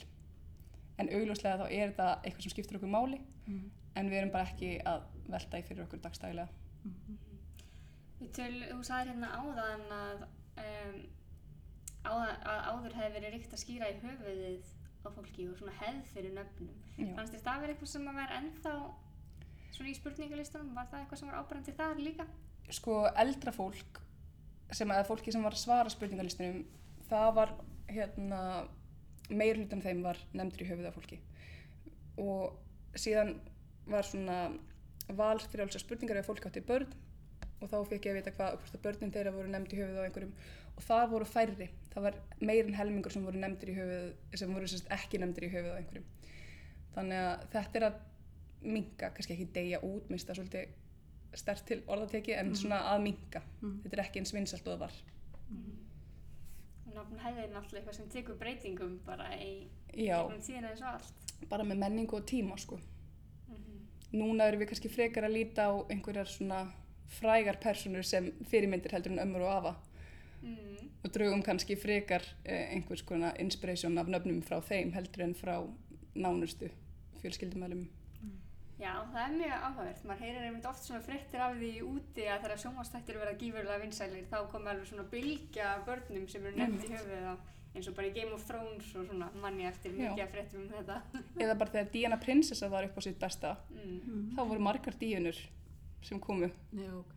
[1.01, 3.19] En augljóslega þá er þetta eitthvað sem skiptir okkur máli,
[3.99, 6.47] en við erum bara ekki að velta því fyrir okkur dagstæðilega.
[8.21, 10.23] Við töl, þú sagðir hérna áðan að,
[10.61, 10.99] um,
[12.05, 14.69] áðan, að áður hefði verið ríkt að skýra í höfuðið
[15.05, 16.71] á fólki og svona hefð fyrir nöfnum.
[17.15, 18.73] Fannst þér það verið eitthvað sem að vera ennþá
[19.71, 20.71] svona í spurningalistunum?
[20.77, 22.27] Var það eitthvað sem var ábærandi þar líka?
[22.75, 23.99] sko eldra fólk
[24.71, 26.63] sem að fólki sem var að svara spurningalistunum
[27.09, 27.53] það var
[27.91, 28.41] hérna
[29.31, 31.19] meir hlutan þeim var nefndur í höfuð af fólki
[32.21, 33.35] og síðan
[33.91, 34.39] var svona
[35.17, 36.91] val fyrir alls að spurningar ef fólk átti börn
[37.61, 40.01] og þá fekk ég að vita hvað hvort að börnin þeirra voru nefnd í höfuð
[40.01, 40.33] á einhverjum.
[40.71, 44.53] Og það voru færri, það var meir en helmingur sem voru nefndir í höfuð sem
[44.55, 46.07] voru sérst ekki nefndir í höfuð á einhverjum.
[46.95, 47.99] Þannig að þetta er að
[48.61, 50.77] minka, kannski ekki deyja út, minnst það svolítið
[51.33, 54.97] stert til orðateki en svona að minka þetta er ekki eins vinsalt og það var.
[56.91, 59.51] Nafn hefði er náttúrulega eitthvað sem tekur breytingum bara í
[59.95, 61.31] já, gegnum tíðina eins og allt.
[61.49, 62.79] bara með menningu og tíma sko.
[63.47, 63.77] Mhm.
[64.19, 66.65] núna erum við kannski frekar að líta á einhverjar svona
[67.19, 69.75] frægar personur sem fyrirmyndir heldur en ömmur og afa
[70.41, 70.89] Mm.
[71.05, 75.59] og draugum kannski frekar eh, einhvers konar inspiration af nöfnum frá þeim heldur en frá
[76.15, 76.69] nánustu
[77.21, 77.83] fjölskyldumælum
[78.81, 79.99] Já, það er mjög áhugavert.
[80.09, 84.25] Maður heyrir einmitt oft svona fréttir af því úti að þegar sjónvastættir verða gífurlega vinsælir
[84.31, 87.35] þá kom alveg svona bylgja af börnum sem eru nefnd í höfuðið á
[87.75, 90.73] eins og bara í Game of Thrones og svona manni eftir mikið af fréttum um
[90.73, 90.97] þetta.
[91.37, 94.33] eða bara þegar Diana Prinsessa var upp á sitt besta Mm.
[94.35, 95.37] þá voru margar díunur
[96.05, 96.49] sem komu.
[96.75, 97.15] Já, ok.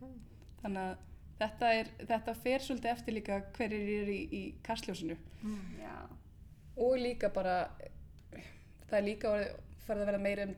[0.61, 1.03] þannig að
[1.39, 5.17] þetta, er, þetta fer svolítið eftir líka hverjir eru í, í kastljósinu.
[5.81, 5.95] Já,
[6.75, 7.57] og líka bara
[8.89, 9.35] það er líka
[9.85, 10.55] farið að vera meira um,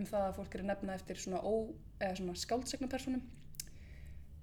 [0.00, 1.54] um það að fólk er að nefna eftir svona, ó,
[2.00, 3.26] eða svona skáldsegnapersonum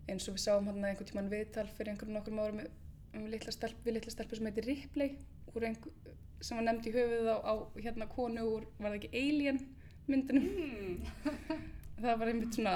[0.07, 2.75] eins og við sáum hann einhvern tímann viðtal fyrir einhverjum nokkrum árum um,
[3.17, 5.17] um litla stelp, við litla stelpu sem heitir Ripley.
[5.57, 5.95] Einhver,
[6.43, 9.59] sem var nefnd í höfuð á, á hérna konu úr, var það ekki Alien
[10.07, 10.99] myndunum mm.
[12.03, 12.75] það var einmitt svona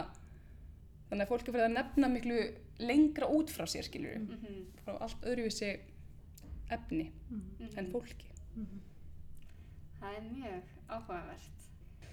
[1.12, 2.41] þannig að fólk er farið að nefna miklu
[2.82, 5.76] lengra út frá sér skiljur Mm frá allt öðruvísi
[6.74, 7.12] efni
[7.78, 8.32] en fólki
[10.02, 11.58] það er mjög áhugavert.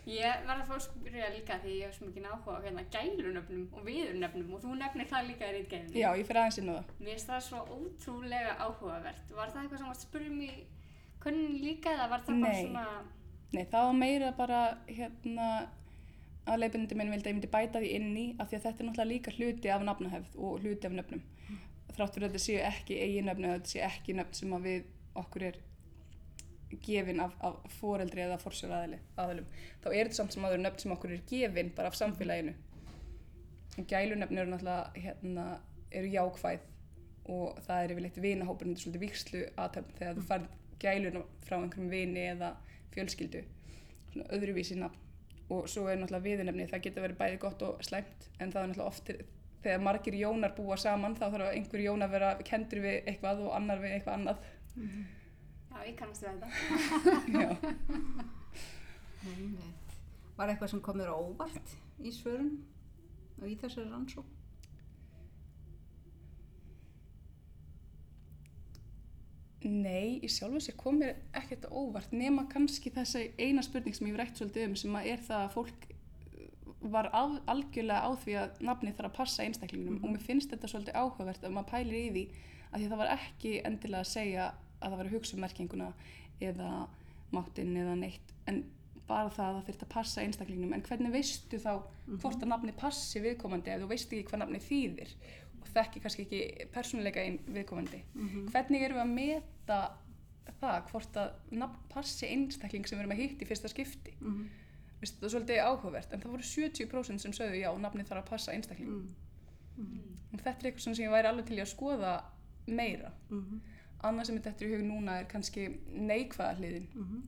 [0.09, 2.85] Ég var að fá að spyrja líka því ég hef svo mikið áhuga á hérna
[2.95, 6.01] gælunöfnum og viðurnöfnum og þú nefnir það líka í rítgæðinni.
[6.01, 9.35] já, ég fer aðeins inn á það Mér finnst það svo ótrúlega áhugavert.
[9.37, 10.51] Var það eitthvað sem varst að spyrja um í
[11.25, 12.63] könnin líka eða var það bara Nei.
[12.65, 12.87] svona...
[13.53, 15.51] Nei, það var meira bara hérna
[16.49, 18.83] að leiðbyrjandi minn vildi að ég myndi bæta því inn í af því að þetta
[18.83, 21.25] er náttúrulega líka hluti af nafnahefð og hluti af nöfnum.
[21.95, 24.69] Þrátt fyrir að þetta séu ekki eigin nöfn eða þetta séu ekki nöfn sem að
[24.69, 24.87] við
[25.23, 25.59] okkur er
[26.85, 29.47] gefin af, af foreldri eða forsjóraðilum.
[29.83, 32.55] Þá er þetta samt sem aður nöfn sem okkur er gefin bara af samfélaginu.
[33.79, 35.47] Gælunöfn eru náttúrulega hérna,
[35.95, 36.67] eru jákvæð
[37.29, 40.47] og það er yfirleitt vinahópurinn, þetta er svolítið vikslu aðtöfn þegar þú færð
[40.83, 42.55] gæluna frá einhverjum vini eða
[42.95, 43.43] fjölskyldu,
[44.35, 45.08] öðruvísi nafn.
[45.49, 48.69] Og svo er náttúrulega viðunefni, það getur verið bæði gott og slæmt, en það er
[48.69, 49.21] náttúrulega oftir,
[49.65, 53.55] þegar margir jónar búa saman, þá þarf einhver jón að vera kendur við eitthvað og
[53.57, 54.39] annar við eitthvað annað.
[55.69, 56.49] Já, ég kannast við þetta.
[60.39, 62.53] Var eitthvað sem kom þér á óvart í svörun
[63.41, 64.38] og í þessari rannsók?
[69.67, 74.15] Nei, í sjálfu sér kom mér ekkert óvart nema kannski þessi eina spurning sem ég
[74.15, 76.45] hef rætt svolítið um sem að er það að fólk uh,
[76.95, 80.71] var af, algjörlega á því að nafni þarf að passa einstaklingunum og mér finnst þetta
[80.71, 82.25] svolítið áhugavert að maður pælir í því
[82.69, 85.43] að því að það var ekki endilega að segja að það var að hugsa um
[85.43, 85.93] merkinguna
[86.49, 86.73] eða
[87.35, 88.63] máttinn eða neitt en
[89.09, 91.73] bara það að það þurft að passa einstaklingunum en hvernig veistu þá
[92.21, 95.15] hvort að nafni passi viðkomandi ef þú veist ekki hvað nafni þýðir
[95.61, 98.03] og þekki kannski ekki persónuleika einn viðkomandi.
[98.53, 99.81] Hvernig erum við að meta
[100.61, 104.15] það hvort að nafn passi einstakling sem við erum að hitta í fyrsta skipti?
[104.21, 104.49] Mm -hmm.
[105.01, 108.31] Vist, það er svolítið áhugavert en það voru 70% sem sögðu já, nafni þarf að
[108.31, 108.91] passa einstakling.
[108.91, 109.15] Mm.
[110.33, 112.25] og þetta er eitthvað sem ég væri alveg til að skoða
[112.67, 113.13] meira.
[113.31, 113.61] Mm
[114.07, 117.23] annað sem þetta er í hug núna er kannski neikvæða hliðin -hmm.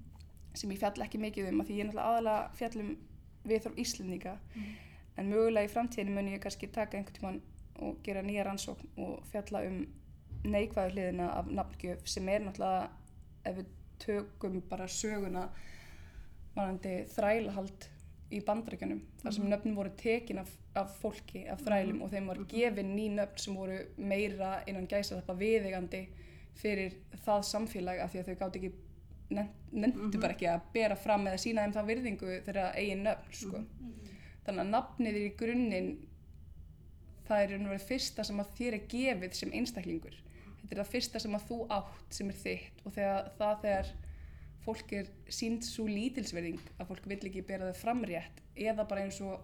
[0.55, 2.91] sem ég fjall ekki mikið um að því ég er náttúrulega aðalega fjallum
[3.45, 4.37] viðþorf Íslendinga.
[5.17, 7.43] En mögulega í framtíðinu mun ég kannski taka einhvern tímann
[7.81, 9.83] og gera nýja rannsókn og fjalla um
[10.45, 12.89] neikvæðu hliðina af nafngjöf sem er náttúrulega
[13.45, 15.49] ef við tökum bara söguna
[16.55, 17.89] varandi þrælahald
[18.31, 22.47] í bandaríkjunum þar sem nöfn voru tekin af, af fólki, af þrælum og þeim voru
[22.51, 26.05] gefin ný nöfn sem voru meira innan gæsa þappa viðegandi
[26.61, 28.73] fyrir það samfélag af því að þau gátt ekki
[29.31, 33.65] nefndu bara ekki að bera fram eða sína þeim þá virðingu þeirra eigin nöfn sko.
[34.47, 35.91] þannig að nafnið er í grunninn
[37.31, 40.17] það er verið fyrsta sem að þér er gefið sem einstaklingur.
[40.61, 43.93] Þetta er það fyrsta sem að þú átt sem er þitt og þegar, það þegar
[44.65, 49.21] fólk er sínd svo lítilsverðing að fólk vill ekki bera þau framrétt eða bara eins
[49.25, 49.41] og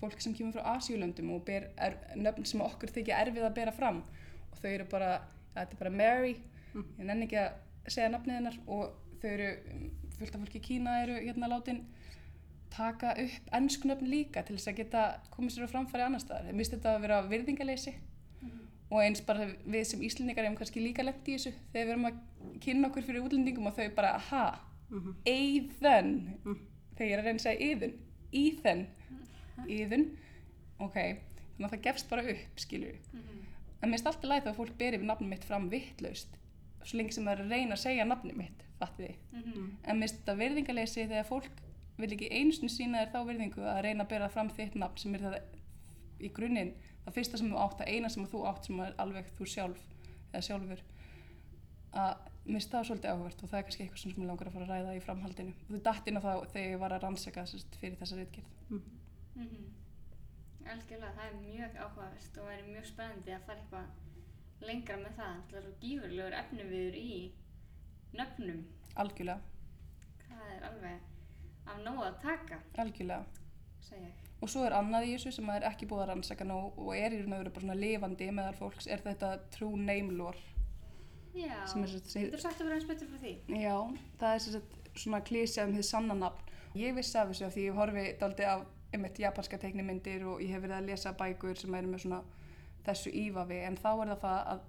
[0.00, 3.74] fólk sem kemur frá Asjúlöndum og ber er, nöfn sem okkur þykja erfið að bera
[3.74, 5.10] fram og þau eru bara,
[5.56, 6.36] þetta er bara Mary
[6.74, 9.50] ég nenni ekki að segja nafnið hennar og þau eru,
[10.18, 11.82] fullt af fólki í Kína eru hérna látin
[12.74, 16.48] taka upp ennsknöfn líka til þess að geta komið sér á framfæri annar staðar.
[16.48, 17.94] Þeir misti þetta að vera virðingaleysi
[18.90, 21.54] og eins bara við sem Íslendingar erum kannski líka lengt í þessu.
[21.72, 22.20] Þegar við erum að
[22.62, 24.44] kynna okkur fyrir útlendingum og þau bara, aha,
[25.26, 26.10] Eithun,
[26.94, 27.94] þegar ég er að reyna að segja Eithun,
[28.34, 28.84] Ethan,
[29.64, 30.04] Eithun,
[30.84, 30.98] ok,
[31.56, 33.08] þannig að það gefst bara upp, skilur við.
[33.80, 36.36] En mér finnst alltaf lægt að fólk beri nafnum mitt fram vittlaust,
[36.84, 39.16] svo lengi sem það er að reyna að segja nafnum mitt, fattið þið.
[39.82, 41.64] En mér finnst þetta virðingaleysi þegar fólk
[41.98, 45.14] vil ekki einsinu sína þér þá virðingu að reyna að bera fram þitt nafn sem
[45.14, 45.36] er það
[46.20, 46.72] í grunninn
[47.04, 49.82] það fyrsta sem þú átt, það eina sem þú átt sem er alveg þú sjálf
[50.32, 50.82] eða sjálfur
[51.94, 54.66] að mér það svolítið áhugavert og það er kannski eitthvað sem ég langar að fara
[54.66, 57.44] að ræða í framhaldinu og þú datt inn á það þegar ég var að rannsaka
[57.46, 58.50] sérst, fyrir þessa reitgerð
[59.34, 59.70] Mhm.
[60.64, 65.34] Algjörlega, það er mjög áhugavert og væri mjög spennandi að fara eitthvað lengra með það.
[65.50, 67.16] Það er svo gífurlegur efniviður í
[68.14, 68.62] nöfnum.
[68.96, 69.40] algjörlega,
[70.28, 71.00] Það er alveg
[71.74, 73.24] af nóg að taka, algjörlega
[74.44, 77.14] og svo er annað í þessu sem er ekki búið að rannsaka nóg og er
[77.14, 80.40] í raun og veru bara svona lifandi meðal fólks er þetta true name lore
[81.34, 83.32] Já, Sem er sagt- að vera eins betur frá því?
[83.58, 83.78] Já,
[84.20, 84.60] það er
[84.94, 86.52] svona klísja um þið sanna nafn.
[86.78, 88.62] Ég vissi af þessu af því ég horfi daldi af
[88.94, 92.20] einmitt japanska teiknimyndir og ég hef verið að lesa bækur sem eru með svona
[92.86, 94.60] þessu ívafi en þá er það það að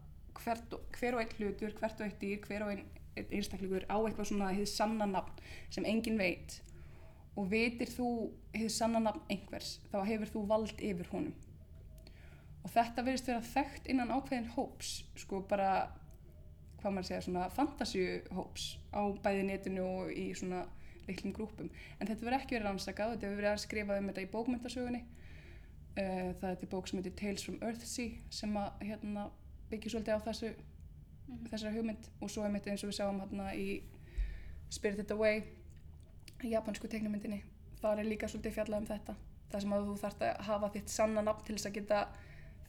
[0.41, 2.83] hvert, hver og einn hlutur, hvert og eitt dýr, hver og einn
[3.15, 5.37] einn einstaklingur á eitthvað svona hið sanna nafn
[5.69, 6.57] sem enginn veit
[7.35, 8.09] og vitir þú
[8.55, 11.35] hið sanna nafn einhvers þá hefur þú vald yfir honum
[12.65, 15.69] og þetta verðist vera þekkt innan ákveðin hóps sko bara
[16.85, 20.65] hvað maður segja, svona fantasíuhóps á bæði netinu og í svona
[21.07, 21.71] litlum grúpum.
[21.97, 25.01] En þetta verður ekki verið rannsakað, þetta hefur verið að skrifa um þetta í bókmyndasögunni.
[25.95, 29.27] Uh, það er til bók sem heitir Tales from Earthsea sem að hérna,
[29.71, 30.49] byggja svolítið á þessu,
[31.49, 33.67] þessari hugmynd og svo er mitt eins og við sjáum hérna í
[34.75, 35.45] Spirited Away,
[36.51, 37.43] japansku teiknumyndinni.
[37.81, 39.15] Það er líka svolítið fjallað um þetta.
[39.51, 41.99] Það sem að þú þarft að hafa þitt sanna nafn til þess að geta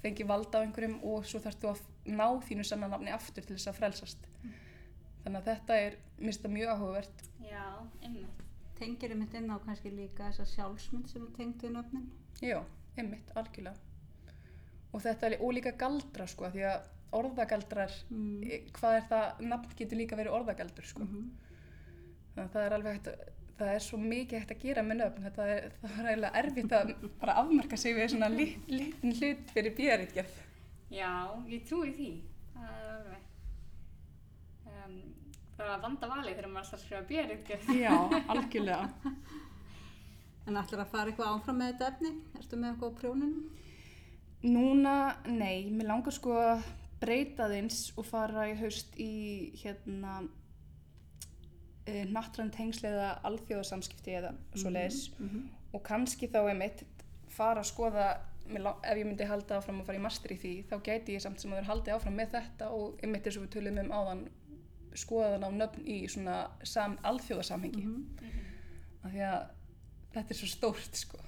[0.03, 3.57] fengið valda á einhverjum og svo þarfst þú að ná þínu sanna nafni aftur til
[3.57, 4.27] þess að frelsast.
[5.25, 7.23] Þannig að þetta er, minnst það mjög áhugavert.
[7.43, 7.65] Já,
[8.03, 8.43] einmitt.
[8.79, 12.11] Tengir einmitt inn á kannski líka þessa sjálfsmynd sem er tengd við nöfnin.
[12.45, 12.61] Já,
[13.01, 13.75] einmitt, algjörlega.
[14.93, 16.87] Og þetta er líka galdra, sko, því að
[17.17, 18.43] orðagaldrar, Mm.
[18.45, 21.01] e, hvað er það, nafn getur líka verið orðagaldur, sko.
[21.03, 21.31] Mhm.
[22.35, 25.01] Þannig að það er alveg hægt að, það er svo mikið hægt að gera með
[25.01, 29.17] nöfn, þetta er, það er eiginlega erfitt að bara afmarka sig við svona lit, litin
[29.17, 30.39] hlut fyrir bíðaritgerð.
[30.93, 31.13] Já,
[31.51, 32.11] ég trúi því.
[32.55, 33.25] Það er alveg.
[34.71, 34.97] Um,
[35.57, 37.53] það er að vanda valið þegar maður alltaf að skrifa bérið.
[37.81, 37.95] Já,
[38.35, 39.13] algjörlega.
[40.47, 42.11] En ætlar að fara eitthvað áfram með þetta efni?
[42.39, 43.47] Ertu með eitthvað á prjónunum?
[44.47, 46.67] Núna, nei, mér langar sko að
[47.01, 49.15] breyta þins og fara í haust í
[49.59, 50.21] hérna
[51.87, 55.11] uh, nattræn tengslega alþjóðasamskipti eða svo leiðis
[55.75, 56.85] og kannski þá einmitt
[57.33, 58.07] fara að skoða,
[58.49, 61.41] ef ég myndi halda áfram að fara í master í því, þá gæti ég samt
[61.43, 64.23] sem að vera haldið áfram með þetta og einmitt eins og við tölum um áðan
[64.97, 67.83] skoða þann á nöfn í svona sam, alþjóðasamhengi.
[69.03, 69.43] Af því að
[70.15, 71.19] þetta er svo stórt sko.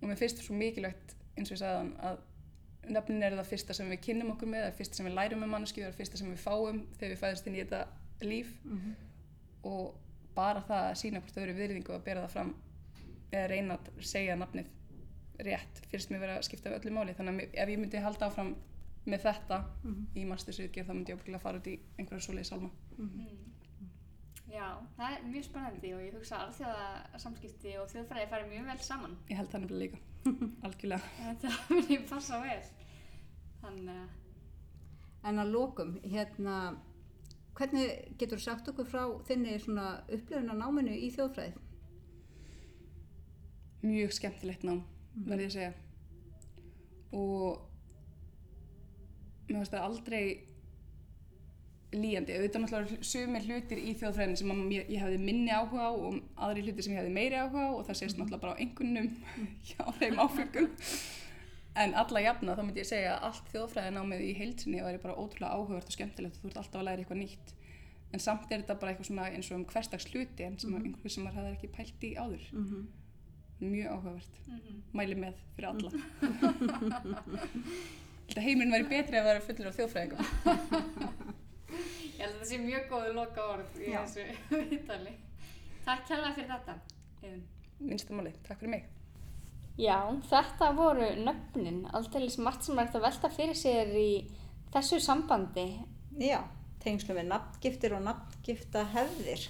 [0.00, 2.22] Og mér finnst það svo mikilvægt eins og ég sagði þann að
[2.94, 5.44] nöfnin eru það fyrsta sem við kynnum okkur með, það er fyrsta sem við lærum
[5.44, 7.82] um manneski, það er fyrsta sem við fáum þegar við fæðumst inn í þetta
[8.24, 8.50] líf
[9.70, 9.94] og
[10.34, 12.54] bara það að sína hvort öðru virðingu að bera það fram
[13.34, 14.70] eða reyna að segja nafnið
[15.44, 17.16] rétt fyrst mér vera að skipta við öllu máli.
[17.18, 18.54] Þannig að ef ég myndi halda áfram
[19.04, 19.58] með þetta
[20.16, 22.70] í mastersriðgerð þá myndi ég ábyggilega fara út í einhverja svoleiðis salma
[24.54, 28.68] Já, það er mjög spennandi og ég hugsa að alþjóða samskipti og þjóðfræði fari mjög
[28.68, 29.16] vel saman.
[29.30, 30.02] ég held það nefnilega líka.
[30.68, 31.08] Algjörlega.
[31.18, 32.60] Þetta myndi passa vel.
[33.64, 34.20] Þannig að,
[35.24, 36.54] En að lokum, hérna,
[37.54, 41.64] hvernig getur þú sagt okkur frá þinni svona upplifun á náminu í þjóðfræði?
[43.84, 44.82] mjög skemmtilegt nám,
[45.26, 45.72] verði ég að segja.
[47.14, 47.62] Og
[49.46, 50.24] mér finnst það aldrei
[51.94, 52.38] líjandi.
[52.38, 56.64] Auðvitað náttúrulega sumir hlutir í þjóðfræðinu sem mér, ég hefði minni áhuga á og aðri
[56.64, 59.12] hlutir sem ég hefði meiri áhuga á og það sést náttúrulega bara á einhvernum
[59.68, 60.72] hjá þeim áfengum.
[61.76, 65.54] En alla jafna þá myndi ég segja að allt þjóðfræðinámið í heilsinni væri bara ótrúlega
[65.56, 67.54] áhugavert og skemmtilegt og þú ert alltaf að læra eitthvað nýtt.
[68.14, 70.84] en samt er þetta bara eitthvað svona eins og um hverstags hluti en sem mm
[70.84, 72.84] einhver sem maður hafði ekki pælt í áður Mm -hmm.
[73.72, 74.82] mjög áhugavert, Mhm.
[74.94, 75.90] mæli með fyrir alla
[78.28, 80.24] Þetta heiminn væri betri að vera fullur af þjóðfræðingum
[82.14, 84.04] Ég held að það sé mjög góðu loka orð í Já.
[84.04, 84.24] þessu
[84.70, 85.12] viðtali.
[85.84, 86.74] Takk kærlega fyrir þetta.
[87.22, 87.42] Iðunn.
[87.80, 88.84] minnstamáli, takk fyrir mig
[89.74, 89.98] Já,
[90.30, 94.10] þetta voru nöfnin, aldrei margt sem er að velta fyrir sér í
[94.70, 95.66] þessu sambandi.
[96.22, 96.44] Já,
[96.84, 99.48] tengslum við nafngiftir og nafngifta hefðir.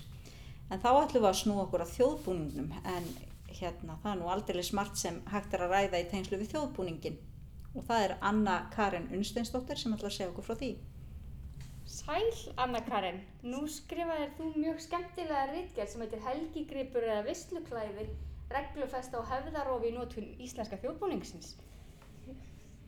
[0.72, 3.12] En þá ætlum við að snúa okkur að þjóðbúningnum en
[3.52, 7.20] hérna það er nú aldrei smart sem hægt er að ræða í tengslu við þjóðbúningin.
[7.74, 10.74] Og það er Anna Karin Unnsteinsdóttir sem ætlar að segja okkur frá því.
[11.84, 13.20] Sæl, Anna Karin.
[13.44, 18.06] Nú skrifaðir þú mjög skemmtilega ritgerð sem heitir Helgigripur eða Vissluklæði,
[18.53, 21.55] reglufesta og hefðarofi í nótun íslenska þjóðbúningsins.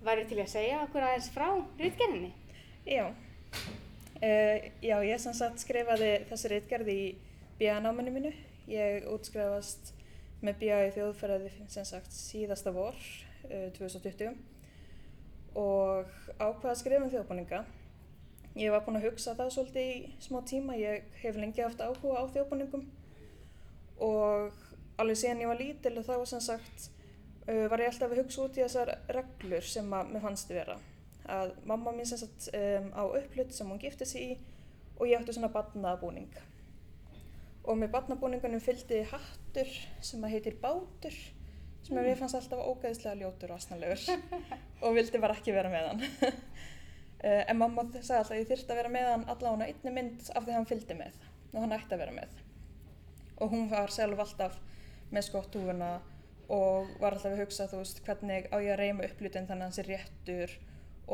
[0.06, 1.46] Væri til að segja okkur aðeins frá
[1.80, 2.32] ritgerðinni?
[2.86, 7.00] Já, uh, já, ég sem sagt skrifaði þessi reitgerð í
[7.60, 8.34] BA-náminu mínu.
[8.70, 9.94] Ég útskrifast
[10.44, 12.94] með í þjóðferði sem sagt síðasta vor,
[13.48, 14.36] uh, 2020
[15.56, 17.64] og ákvaða að skrifa um þjóðbúninga.
[18.56, 22.20] Ég var búin að hugsa það svolítið í smá tíma, ég hef lengi haft áhuga
[22.20, 22.86] á þjóðbúningum
[24.04, 24.65] og
[25.00, 26.88] alveg síðan ég var lítil og þá sem sagt
[27.48, 30.76] uh, var ég alltaf að hugsa út í þessar reglur sem að mér fannst vera.
[31.26, 34.36] Að mamma mín sem sagt um, á upplut sem hún gifti sig í
[34.96, 36.30] og ég átti svona badnabúning
[37.66, 39.70] og með badnabúningunum fylgdi hattur
[40.04, 41.16] sem að heitir bátur
[41.86, 44.04] sem að mér fannst alltaf ógeðslega ljótur og asnalegur
[44.86, 46.06] og vildi bara ekki vera með hann.
[47.16, 50.26] Uh, en mamma sagði alltaf að ég þyrfti að vera með hann allavega einni mynd
[50.36, 51.14] af því hann fylgdi með
[51.48, 52.34] og hann ætti að vera með.
[53.40, 54.58] Og hún var sjálf alltaf
[55.12, 55.92] með skottúfuna
[56.52, 59.66] og var alltaf að hugsa þú veist hvernig á ég að reyma upplutin þannig að
[59.66, 60.58] hann sé réttur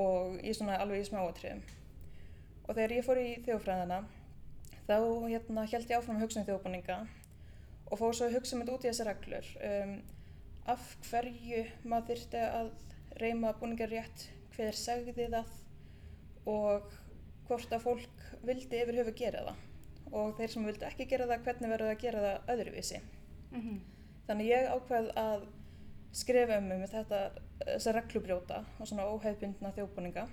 [0.02, 1.62] og ég svona alveg í smáatriðum
[2.66, 4.02] og þegar ég fór í þjóðfræðina
[4.86, 4.96] þá
[5.28, 6.98] hérna held ég áfram að hugsa um þjóðbúninga
[7.92, 9.48] og fór svo að hugsa mynd út í þessi reglur.
[9.68, 9.96] Um,
[10.72, 12.70] af hverju maður þyrfti að
[13.20, 15.50] reyma búningar rétt hver segði það
[16.48, 16.94] og
[17.48, 19.66] hvort að fólk vildi yfir höfu gera það.
[20.12, 23.02] Og þeir sem vildi ekki gera það hvernig verður það að gera það öðruvísi
[23.52, 23.80] Mm
[24.26, 25.42] Þannig ég ákveð að
[26.14, 27.18] skrifa um um þetta,
[27.64, 30.26] þessa reglubrjóta og svona óhefbundna þjóðbúninga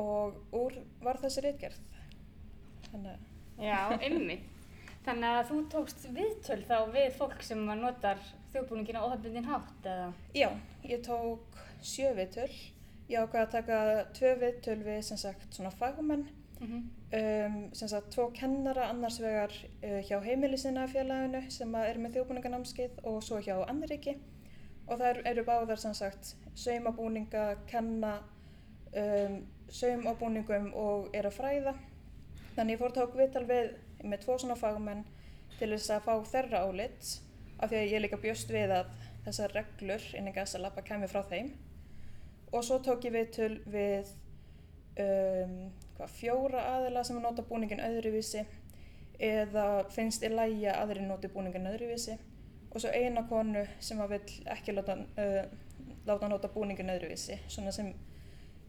[0.00, 1.78] og úr var þessi reitgerð.
[2.90, 3.30] Þannig að,
[3.62, 4.50] Já, einmitt.
[5.04, 8.20] Þannig að þú tókst viðtöl þá við fólk sem notar
[8.54, 10.12] þjóðbúningina óhafbundin hátt eða?
[10.34, 10.48] já,
[10.88, 12.50] ég tók sjö viðtöl.
[13.12, 13.78] Ég ákveð að taka
[14.16, 16.24] tvö viðtöl við sem sagt svona fagmenn,
[16.64, 22.18] Mm um, sem sagt tvo kennara annars vegar uh, hjá heimilisina félaginu sem er með
[22.18, 24.16] þjóðbúninganámskeið og svo hjá Annriki
[24.88, 28.18] og þær eru báðar sem sagt saumabúninga, kenna
[28.92, 29.38] um,
[29.72, 31.72] saumabúningum og er að fræða.
[32.54, 33.70] Þannig ég fór tók viðtal við
[34.04, 35.06] með tvo svona fagmenn
[35.58, 37.14] til þess að fá þeirra álit
[37.62, 38.92] af því að ég líka bjöst við að
[39.24, 41.54] þessar reglur innan Gasalabba kemur frá þeim
[42.52, 44.10] og svo tók ég viðtöl við
[45.00, 45.56] um,
[45.96, 48.44] hvað, fjóra aðila sem nota búningin öðruvísi
[49.22, 52.16] eða finnst í lægi að aðri noti búningin öðruvísi.
[52.74, 55.44] Og svo eina konu sem að vill ekki láta, uh,
[56.08, 57.92] láta nota búningin öðruvísi svona sem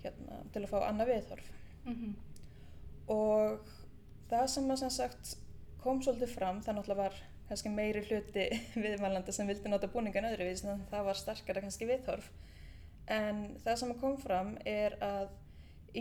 [0.03, 1.51] hérna, til að fá annað viðhorf.
[1.85, 2.13] -hmm.
[3.07, 3.59] og
[4.29, 5.37] það sem að sem sagt
[5.83, 7.15] kom svolítið fram það náttúrulega var
[7.49, 8.45] kannski meiri hluti
[8.83, 12.29] viðmælanda sem vildi nota búningin öðruvísi þannig að það var starkara kannski viðhorf.
[13.07, 15.27] En það sem kom fram er að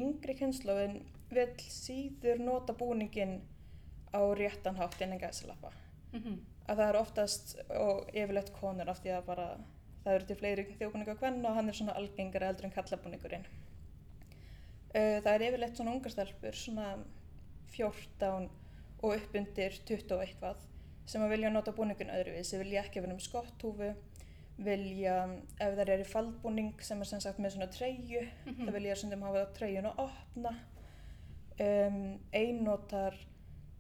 [0.01, 1.01] yngri kynnslóðin
[1.35, 3.41] vill síður nota búningin
[4.15, 5.73] á réttan hátt innan gæsalappa.
[6.13, 9.47] Mm að það er oftast og yfirleitt konur af því að bara
[10.05, 13.47] það eru til fleiri þjóðbúninga kvenna og hann er svona algengara heldur en kallabúningurinn
[14.95, 16.85] Uh, það er yfirleitt svona ungar stelpur, svona
[17.75, 18.45] 14
[19.03, 20.61] og upp undir 20 og eitthvað
[21.11, 23.89] sem að vilja nota búningin öðruvísi, vilja ekki vera um skotthúfu,
[24.59, 25.15] vilja,
[25.61, 28.67] ef það er í faldbúning sem er sem sagt með svona treyju, Mhm.
[28.67, 30.53] það vilja sem hafa treyjun að opna,
[31.61, 33.15] um, einnótar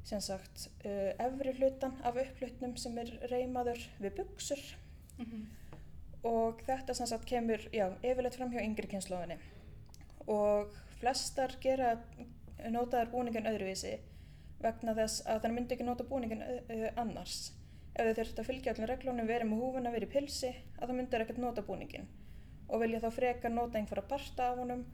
[0.04, 4.58] sem sagt uh, efri hlutan af upplutnum sem er reymaður við buksur
[5.18, 5.44] -hmm.
[6.24, 9.38] og þetta sem sagt kemur, já, yfirleitt fram hjá yngri kynnslóðinni
[10.26, 11.98] og flestar gera
[12.70, 13.98] notaðar búningin öðruvísi
[14.60, 17.52] vegna þess að það myndi ekki nota búningin uh, annars
[17.94, 21.24] ef þau þurft að fylgja allir reglunum verið með húfuna, verið pilsi að það myndir
[21.24, 22.08] ekkert nota búningin
[22.68, 24.84] og vilja þá frekar nota einhverja parta af honum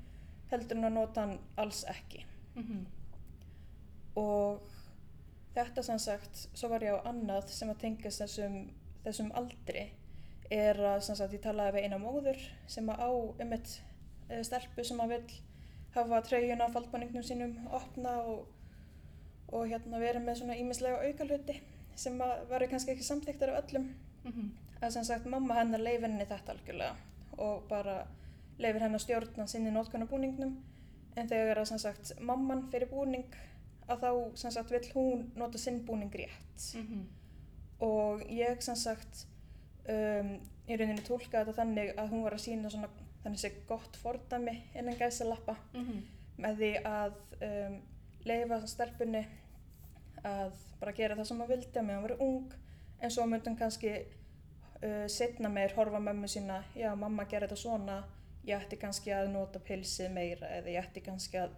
[0.50, 2.24] heldur en að nota hann alls ekki.
[2.54, 2.86] Mhm.
[4.16, 4.60] og
[5.54, 8.56] þetta sem sagt, svo var ég á annað sem að tengast þessum,
[9.04, 9.90] þessum aldri
[10.50, 13.76] er að sem sagt ég talaði við eina móður sem að á um eitt
[14.42, 15.38] stelpu sem að vill
[15.94, 18.48] hafa treyjuna á faldbúningnum sínum opna og,
[19.50, 21.60] og hérna verið með svona ímislega aukalhuti
[21.96, 23.88] sem varu kannski ekki samþyktar af öllum
[24.24, 24.50] Mhm.
[24.82, 26.96] að sem sagt mamma hennar leifir henni þetta algjörlega
[27.38, 28.06] og bara
[28.58, 30.56] leifir hennar stjórna sinni nótkunarbúningnum
[31.16, 33.24] en þegar að sem sagt mamman fyrir búning
[33.88, 37.06] að þá sem sagt vill hún nota sinn búning rétt Mhm.
[37.80, 39.26] og ég sem sagt
[39.88, 40.38] um,
[40.68, 42.88] í rauninni tólka þetta þannig að hún var að sína svona
[43.24, 46.02] þannig sé gott fordæmi innan gæsalappa Mhm.
[46.38, 47.12] með því að
[47.42, 47.80] um,
[48.24, 49.26] leifa stelpunni
[50.26, 52.54] að bara gera það sem hún vildi að meðan hún var ung.
[53.00, 57.62] En svo myndi hún kannski uh, setna meir horfa mömmu sína já mamma gerði þetta
[57.62, 57.98] svona.
[58.48, 61.56] Ég ætti kannski að nota pilsið meira eða ég ætti kannski að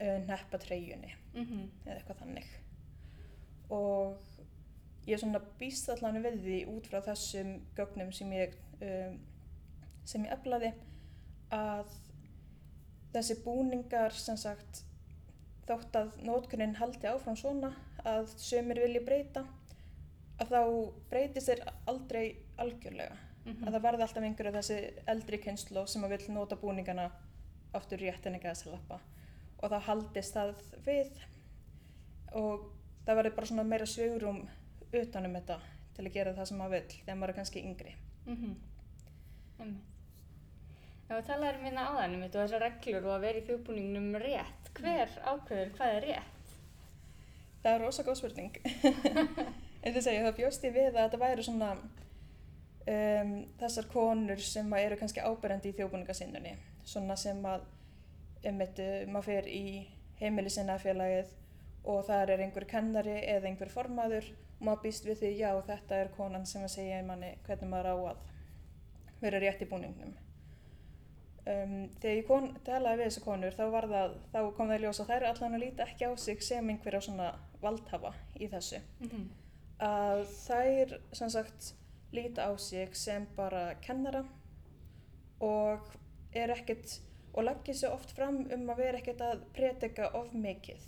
[0.00, 1.14] uh, neppa treyjunni.
[1.34, 1.68] Mhm.
[1.84, 2.50] eða eitthvað þannig.
[3.74, 4.18] Og
[5.06, 9.18] ég svona býst allan við því út frá þessum gögnum sem ég um,
[10.06, 10.72] sem ég eflaði
[11.54, 11.90] að
[13.14, 14.82] þessi búningar sem sagt
[15.66, 17.72] þótt að nótkunnin haldi áfram svona
[18.06, 19.44] að sömur vilji breyta
[20.40, 20.60] að þá
[21.10, 23.62] breytist þeir aldrei algjörlega Mhm.
[23.68, 27.10] að það varði alltaf einhverju þessi eldri kynslu sem að vil nota búningana
[27.74, 28.98] aftur rétt en ekki að þessi lappa
[29.62, 30.54] og þá haldist það
[30.86, 31.10] við
[32.32, 32.64] og
[33.06, 34.40] það verður bara svona meira svegrum
[34.92, 35.60] utanum þetta
[35.94, 37.94] til að gera það sem maður vill þegar maður er kannski yngri.
[38.26, 38.56] Mhm.
[39.60, 39.95] Einmitt.
[41.06, 44.16] Já, við talaðum minna áðan um þetta og þessar reglur og að vera í þjóðbúningnum
[44.18, 44.70] rétt.
[44.74, 46.56] Hver ákveður hvað er rétt?
[47.62, 48.56] Það er rosa góð spurning.
[49.84, 53.30] en þess að ég það bjóst ég við að þetta væri svona um,
[53.62, 56.56] þessar konur sem eru kannski áberandi í þjóðbúningasinninni.
[56.82, 57.70] Svona sem að
[58.50, 58.60] um,
[59.14, 59.64] maður fer í
[60.18, 61.30] heimili sinna félagið
[61.86, 64.26] og þar er einhver kennari eða einhver formaður
[64.58, 67.94] og maður býst við því já þetta er konan sem að segja manni hvernig maður
[67.94, 68.30] á að
[69.22, 70.16] vera rétt í búningnum.
[71.46, 75.00] Um, þegar ég kon, talaði við þessu konur þá, það, þá kom það í ljós
[75.02, 77.28] að þær allan að líta ekki á sig sem einhverja svona
[77.62, 78.80] valdhafa í þessu.
[79.04, 79.28] Mhm.
[79.86, 81.68] Að þær sem sagt
[82.16, 84.24] líta á sig sem bara kennara
[85.44, 85.86] og
[86.34, 86.98] er ekkert
[87.36, 90.82] og leggja sig oft fram um að vera ekkert að predika of mikið.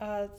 [0.00, 0.32] Að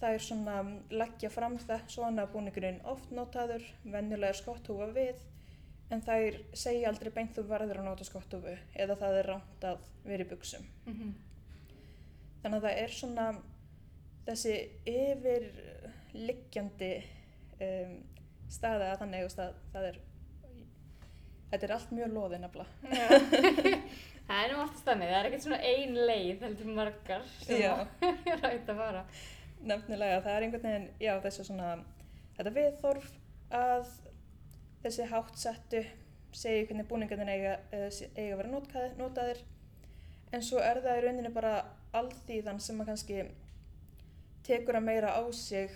[0.00, 0.56] þær svona
[0.90, 5.20] leggja fram það svona búningurinn oft notaður, venjulega er skotthúfa við
[5.94, 9.78] en þær segja aldrei beint þú verður að nota skotthúfu eða það er rámt að
[10.04, 10.64] vera í buksum.
[10.86, 11.08] Mhm.
[12.44, 13.26] Þannig að það er svona
[14.24, 14.54] þessi
[14.94, 16.94] yfirliggjandi
[17.66, 17.92] um,
[18.52, 19.96] staða að þannig að það, það er
[21.50, 22.72] þetta er allt mjög loðið nefnilega.
[24.24, 28.70] Það er alltaf stannið, það er ekkert svona ein leið heldur margar sem er rætt
[28.72, 29.02] að fara.
[29.68, 31.12] Nefnilega, það er einhvern veginn, já
[31.44, 31.68] svona
[32.38, 33.10] þetta viðþorf
[33.58, 33.84] að
[34.84, 35.84] þessi háttsettu
[36.34, 39.42] segi hvernig búningarnir eiga, eh, eiga að vera notkaði, notaðir
[40.34, 41.52] en svo er það í rauninni bara
[41.94, 43.18] alþýðan sem að kannski
[44.44, 45.70] tekur að meira á sig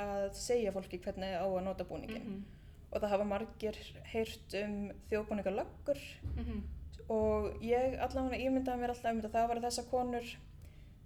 [0.00, 2.44] að segja fólki hvernig á að nota búningin Mhm.
[2.92, 3.76] og það hafa margir
[4.12, 5.98] heyrt um þjóðbúningalöggur
[6.36, 6.62] Mhm.
[7.10, 10.24] og ég allavega ímyndaði mér alltaf um þetta það var þessar konur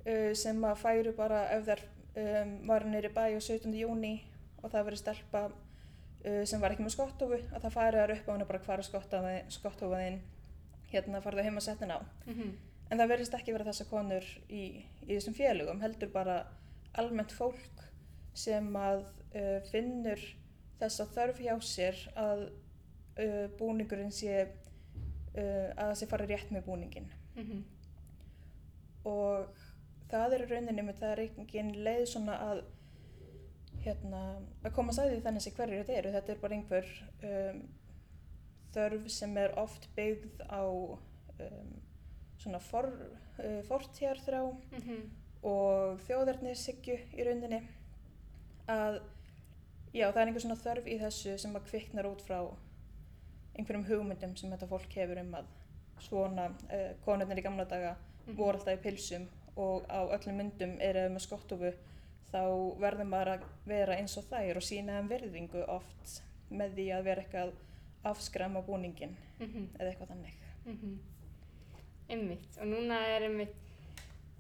[0.06, 1.80] uh, sem að færu bara ef þær
[2.16, 3.72] um, varu nýri bæ á 17.
[3.74, 4.20] júni
[4.62, 5.50] og það verið stelpa
[6.48, 9.44] sem var ekki með skottofu að það færi þær upp á hana bara hvar er
[9.52, 10.20] skottofaðinn
[10.92, 12.52] hérna farðu heim að setja hana á Mhm.
[12.90, 14.62] en það verðist ekki vera þessar konur í,
[15.08, 16.46] í þessum félögum heldur bara
[16.94, 17.84] almennt fólk
[18.34, 19.04] sem að
[19.34, 20.20] uh, finnur
[20.80, 22.42] þessa þörf hjá sér að
[23.18, 27.64] uh, búningurinn sé uh, að það sé fara rétt með búningin Mhm.
[29.04, 29.48] og
[30.10, 32.60] það er rauninni með það er engin leið svona að
[33.84, 34.20] hérna,
[34.64, 36.88] að koma að því þannig sem hverjir þetta eru þetta er bara einhver
[37.30, 37.60] um,
[38.74, 41.72] þörf sem er oft byggð á um,
[42.42, 42.88] svona for,
[43.38, 45.02] uh, fortíðarþrá Mhm.
[45.44, 47.58] og þjóðarnishyggju í rauninni
[48.72, 49.00] að
[49.92, 52.38] já, það er einhver svona þörf í þessu sem að kviknar út frá
[53.54, 55.50] einhverjum hugmyndum sem þetta fólk hefur um að
[56.02, 58.36] svona uh, konurnir í gamla daga Mhm.
[58.38, 59.26] voru alltaf í pilsum
[59.60, 61.74] og á öllum myndum er eða með skottofu
[62.34, 62.42] þá
[62.82, 66.16] verður maður að vera eins og þær og sína þeim virðingu oft
[66.50, 67.52] með því að vera eitthvað
[68.10, 69.68] afskræma búningin Mhm.
[69.78, 70.34] eða eitthvað þannig.
[70.66, 70.98] Mhm.
[72.10, 72.58] Einmitt.
[72.60, 73.54] Og núna er einmitt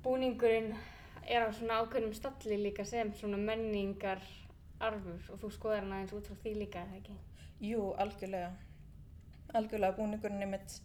[0.04, 0.74] búningurinn
[1.26, 4.20] er á svona ákveðnum stalli líka sem svona menningar
[4.80, 7.16] arfur og þú skoðar hann aðeins út frá því líka, eða ekki?
[7.64, 8.50] Jú, algjörlega.
[9.54, 10.80] Algjörlega búningurinn einmitt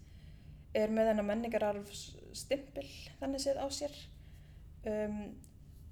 [0.76, 1.92] er með þennan menningararf
[2.38, 2.86] stimpil
[3.20, 3.96] þannig séð á sér
[4.86, 5.36] um,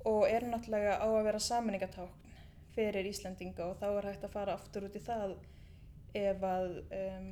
[0.07, 2.25] og er náttúrulega á að vera saminningatákn
[2.77, 5.37] fyrir Íslandinga og þá er hægt að fara aftur út í það
[6.17, 7.29] ef að um,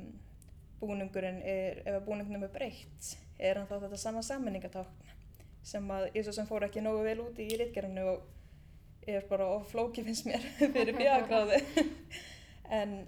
[0.80, 5.12] búningurinn er, ef að búningnum er breytt, er hann þá þetta sama saminningatákn
[5.66, 9.46] sem að ég svo sem fór ekki nógu vel út í ritgerðinu og er bara
[9.54, 10.42] of flóki finnst mér
[10.74, 11.60] fyrir bíagráðu
[12.74, 12.98] en,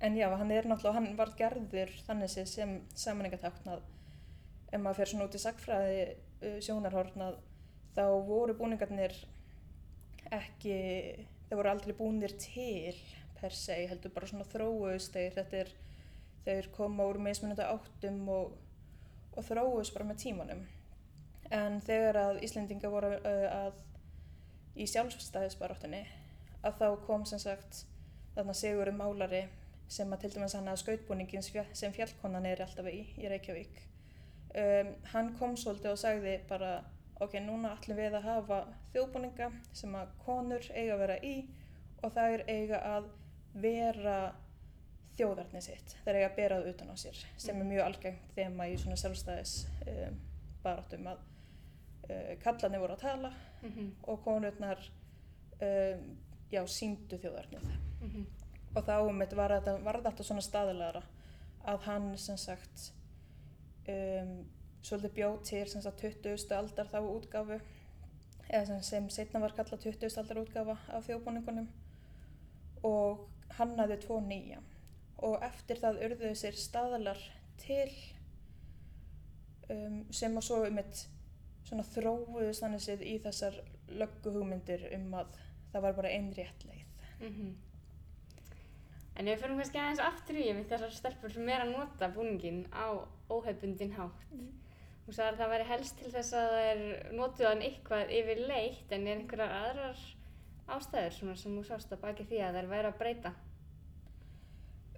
[0.00, 3.84] en já, hann er náttúrulega, hann var gerður þannig sem samanengatákn að
[4.72, 7.38] ef maður fer svona út í sagfræði uh, sjónarhorn að
[7.96, 9.14] þá voru búningarnir
[10.34, 10.76] ekki,
[11.48, 12.94] þeir voru aldrei búnir til
[13.40, 14.46] per se, heldur bara svona
[15.36, 15.72] þetta er,
[16.46, 18.54] þeir koma úr mismunandi áttum og,
[19.36, 20.62] og þróuðust bara með tímanum.
[21.54, 23.82] En þegar að Íslendinga voru uh, að
[24.76, 26.02] í sjálfstæðisbaráttunni
[26.66, 27.84] að þá kom sem sagt
[28.34, 29.46] þarna Sigurum Málari
[29.88, 33.78] sem að til dæmis hann að skautbúningin sem fjallkonan er alltaf í, í Reykjavík.
[34.56, 36.72] Um, hann kom svolítið og sagði bara
[37.20, 38.58] ok, núna ætlum við að hafa
[38.92, 41.36] þjóðbúninga sem að konur eiga að vera í
[42.04, 43.08] og þær eiga að
[43.56, 44.18] vera
[45.16, 45.96] þjóðarni sitt.
[46.04, 49.00] Þær eiga að bera það utan á sér sem er mjög algengt þema í svona
[49.00, 49.54] sjálfstæðis
[49.88, 50.18] um,
[50.64, 51.22] baráttum að
[52.10, 53.90] uh, kallarnir voru að tala Mm -hmm.
[54.02, 54.78] og konurnar
[55.60, 56.18] um,
[56.50, 57.64] já, síndu þjóðarnið.
[58.00, 58.26] Mm -hmm.
[58.74, 61.02] Og þá um þetta var þetta, þetta svona staðilegra
[61.64, 62.92] að hann sem sagt
[63.88, 64.46] um,
[64.86, 66.54] svolítið bjóð til sem sagt 20.
[66.56, 67.58] aldar þá útgáfu
[68.46, 70.18] eða sem, setna var kallað 20.
[70.22, 71.68] aldar útgáfa af þjóðbúningunum
[72.86, 73.26] og
[73.58, 74.60] hannaði tvo nýja
[75.26, 77.20] og eftir það urðuðu sér staðalar
[77.62, 77.90] til
[79.72, 81.06] um, sem að svo um eitt
[81.66, 83.56] svona þróuðust þannig séð í þessar
[83.90, 85.38] lögguhugmyndir um að
[85.72, 86.84] það var bara einn rétt leið.
[87.20, 87.54] Mm -hmm.
[89.16, 92.66] En ef við fyrir kannski aðeins aftur í þessar stelpur sem er að nota búningin
[92.72, 94.26] á óhefbundin hátt.
[94.30, 94.52] Mm.
[95.06, 98.92] Þú sagði að það væri helst til þess að það er notuðan eitthvað yfir leitt
[98.92, 100.00] en er einhverjar aðrar
[100.76, 103.32] ástæður svona sem þú sást að baki því að það er væri að breyta?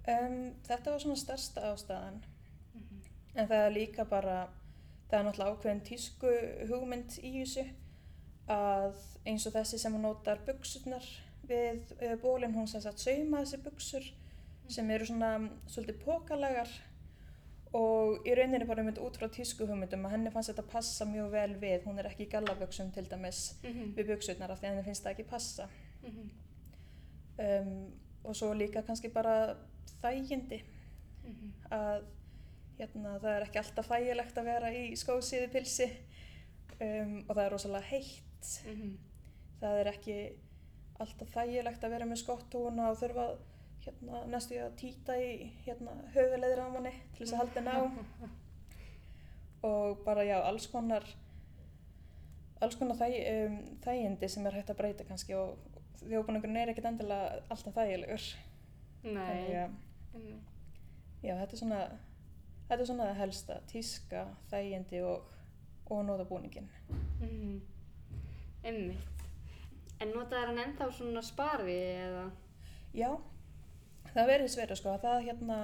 [0.09, 2.21] Um, þetta var svona stærsta ástæðan
[2.73, 3.39] Mm -hmm.
[3.39, 4.47] en það er líka bara,
[5.09, 6.31] það er náttúrulega ákveðin tísku
[6.69, 7.65] hugmynd í þessu
[8.47, 8.95] að
[9.25, 11.05] eins og þessi sem hún notar buksurnar
[11.43, 14.13] við uh, bólinn, hún sem sagt sauma þessi buksur
[14.69, 16.69] sem eru svona svolítið pokalagar
[17.73, 21.31] og í rauninni bara mynd út frá tísku hugmyndum að henni fannst þetta passa mjög
[21.31, 23.93] vel við, hún er ekki í gallaböksum til dæmis Mm -hmm.
[23.95, 25.67] við buksurnar af því að henni finnst það ekki passa
[26.03, 26.29] Mm -hmm.
[27.61, 27.91] um,
[28.23, 29.55] og svo líka kannski bara
[30.01, 30.63] þægindi
[31.23, 31.71] Mm -hmm.
[31.75, 32.03] að
[32.79, 35.89] hérna, það er ekki alltaf þægilegt að vera í skósíðu pilsi
[36.81, 38.97] um, og það er rosalega heitt Mhm.
[39.61, 40.31] það er ekki
[40.99, 43.37] alltaf þægilegt að vera með skottúna og þurfa að,
[43.85, 47.81] hérna, næstu að týta í hérna, höfuleðir á manni til þess að halda henni á
[49.69, 51.03] og bara já, alls konar
[52.61, 53.15] alls konar þæg,
[53.47, 55.57] um, þægindi sem er hægt að breyta kannski og
[56.03, 58.27] þjóðbúningurinn er ekkert endilega alltaf þægilegur
[59.03, 59.55] Nei.
[59.55, 60.55] Einmitt.
[61.23, 61.79] já, þetta er svona
[62.69, 65.29] þetta er svona það helsta, tíska, þægindi og,
[65.89, 66.67] og nota búningin
[67.19, 67.59] Mhm.
[68.63, 69.25] Einmitt.
[69.99, 72.25] En notaði hann ennþá svona spari eða?
[72.95, 73.09] Já,
[74.15, 74.95] það verður sverið sko.
[75.03, 75.59] Það, hérna,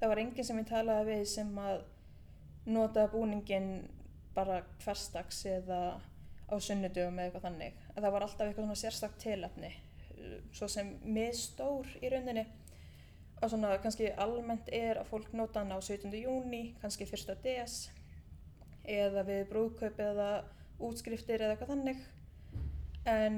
[0.00, 1.82] það var enginn sem ég talaði við sem að
[2.70, 3.70] nota búningin
[4.34, 5.80] bara hverstags eða
[6.50, 7.78] á sunnudöfum eða eitthvað þannig.
[7.94, 9.70] Að það var alltaf eitthvað svona sérstakt tilefni,
[10.16, 12.46] uh, svo sem miðstór í rauninni.
[13.40, 16.12] Að svona kannski almennt er að fólk nota hann á 17.
[16.20, 17.36] júni, kannski 1.
[17.44, 17.76] des
[18.90, 20.30] eða við brúðkaup eða
[20.82, 22.02] útskriftir eða eitthvað þannig.
[23.08, 23.36] En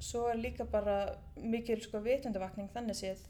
[0.00, 3.24] svo er líka bara mikil sko vitundavakning þannig séð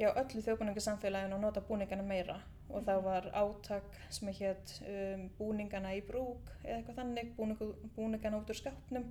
[0.00, 2.38] hjá öllu þjóðbúningasamfélaginu að nota búningana meira.
[2.70, 8.40] Og það var átak sem hétt um, búningana í brúk eða eitthvað þannig, búningu, búningana
[8.40, 9.10] út úr skápnum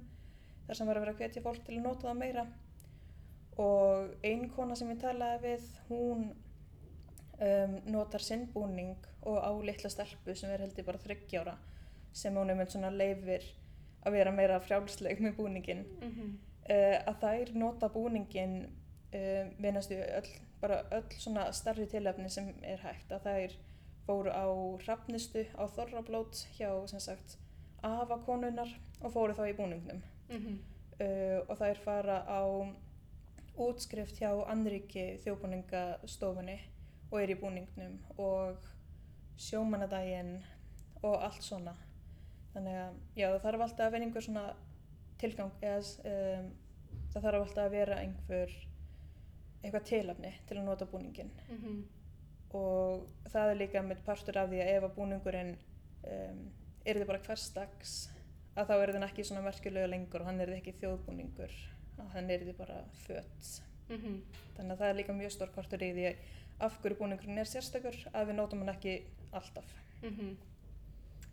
[0.65, 2.45] þar sem var að vera að hvetja fólk til að nota það meira.
[3.59, 6.29] Og ein kona sem ég talaði við, hún
[7.39, 11.55] um, notar sinn búning og á litla stelpu sem er heldur bara þryggjára
[12.15, 13.45] sem hún er með svona leifir
[14.07, 16.35] að vera meira frjálsleg með búningin Mm -hmm.
[16.73, 18.55] uh, að þær nota búningin
[19.13, 20.31] uh, við næstu öll,
[20.61, 23.57] bara öll svona starri tilöfni sem er hægt að þær
[24.07, 24.47] fóru á
[24.85, 27.37] hrafnistu á Þorrablót hjá sem sagt
[27.85, 30.57] afakonunnar og fóru þá í búningnum Mm -hmm.
[31.03, 32.41] uh, og þær fara á
[33.57, 36.59] útskrift hjá Anriki þjóðbúningastofunni
[37.11, 38.57] og er í búningnum og
[39.37, 40.43] sjómanadaginn
[41.01, 41.73] og allt svona
[42.53, 44.55] þannig að já það þarf alltaf að vera einhver svona
[45.17, 45.79] tilgang eða
[46.11, 46.51] um,
[47.13, 48.55] það þarf alltaf að vera einhver
[49.63, 51.83] eitthvað tilafni til að nota búningin Mm -hmm.
[52.55, 55.57] og það er líka með partur af því að ef að búningurinn
[56.03, 56.51] um,
[56.85, 58.09] er þið bara hverstags
[58.55, 61.51] að þá er þið ekki svona merkjulega lengur og hann er þið ekki þjóðbúningur
[61.99, 64.17] að hann er þið bara fött Mm -hmm.
[64.57, 66.15] þannig að það er líka mjög stór partur í því
[66.59, 69.65] af hverju búningurinn er sérstakur að við nótum hann ekki alltaf
[70.03, 70.35] Mm -hmm.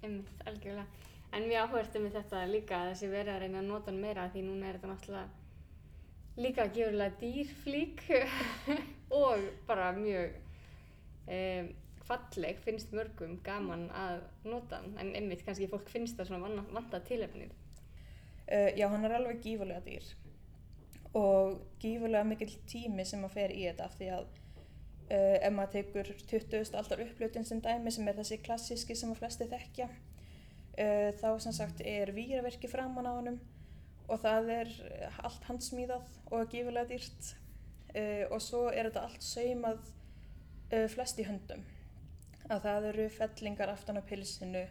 [0.02, 0.86] Einmitt, algjörlega.
[1.32, 4.28] En mjög áhverjum við þetta líka að þessi verið að reyna að nota hann meira
[4.28, 5.28] því núna er þetta náttúrulega
[6.36, 8.02] líka gefurlega dýrflík
[9.22, 10.36] og bara mjög
[11.28, 11.70] um,
[12.06, 17.54] falleg finnst mörgum gaman að nota en einmitt kannski fólk finnst það svona vantað tilefnið.
[18.46, 20.14] Uh, já, hann er alveg gífurlega dýr
[21.16, 25.72] og gífurlega mikill tími sem að fer í þetta af því að uh, ef maður
[25.78, 26.76] tekur 20.
[26.78, 31.56] aldar upplutin sem dæmi sem er þessi klassíski sem að flesti þekkja uh, þá sem
[31.56, 33.40] sagt er víraverki framan á honum
[34.06, 34.72] og það er
[35.26, 37.32] allt handsmíðað og gífurlega dýrt.
[37.96, 41.64] Uh, og svo er þetta allt saumað uh, flest í höndum.
[42.46, 44.66] Að það eru fellingar aftan á pilsinu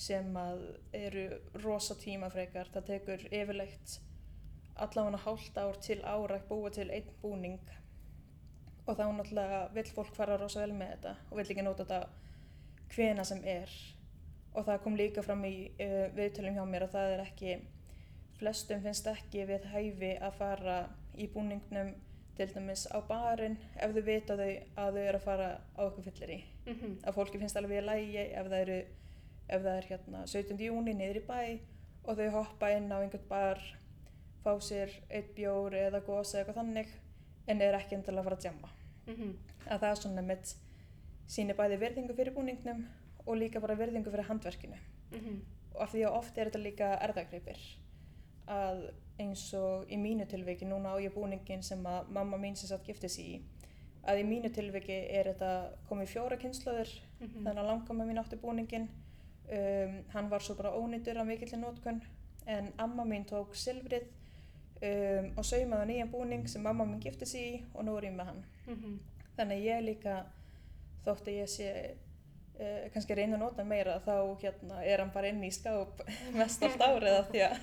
[0.00, 0.62] sem að
[0.96, 1.26] eru
[1.62, 2.70] rosa tímafrekar.
[2.74, 3.98] Það tekur yfirleitt
[4.76, 7.60] allavega hálft ár til ára búa til einn búning.
[8.86, 12.94] Og þá náttúrulega vill fólk fara rosa vel með þetta og vill ekki nota þetta
[12.94, 13.72] hvena sem er.
[14.56, 17.56] Og það kom líka fram í uh, viðtölum hjá mér að það er ekki
[18.40, 20.76] flestum finnst ekki við hæfi að fara
[21.16, 21.94] í búningnum
[22.36, 24.50] til dæmis á barinn ef þau vita þau
[24.82, 27.86] að þau eru að fara á eitthvað fyllir í Mm að fólki finnst alveg í
[27.86, 28.78] lægi ef það eru
[29.46, 30.62] ef það er hérna 17.
[30.66, 31.40] júni niður í bæ
[32.04, 33.62] og þau hoppa inn á einhvern bar
[34.44, 36.92] fá sér eitt bjór eða gósa eitthvað þannig
[37.46, 38.70] en er ekki endilega að fara að djamma.
[39.06, 39.32] -hmm.
[39.70, 40.56] að það er svona mitt
[41.26, 42.86] síni bæði verðingu fyrir búningnum
[43.26, 44.78] og líka bara verðingu fyrir handverkinu.
[45.12, 45.40] Mm
[45.76, 47.58] og af því að oft er þetta líka erðagreipir
[48.48, 48.82] að
[49.18, 52.84] eins og í mínu tilviki núna á ég búningin sem að mamma mín sem satt
[52.86, 53.40] gifti sig í
[54.06, 55.52] að í mínu tilviki er þetta
[55.88, 56.90] komið fjóra kynslaður
[57.20, 57.44] Mhm.
[57.46, 58.88] þannig að langamma mín átti búningin
[59.50, 62.02] um, hann var svo bara ónýtur af mikillir nótkun
[62.46, 64.04] en amma mín tók silfrið
[64.82, 68.12] um, og saumaði nýjan búning sem mamma mín gifti sig í og nú er ég
[68.18, 68.98] með hann Mhm.
[69.38, 70.24] þannig að ég líka
[71.06, 71.70] þótt að ég sé
[72.60, 76.62] uh, kannski reyna að nota meira þá hérna er hann bara inn í skáp mest
[76.62, 77.58] allt árið af því að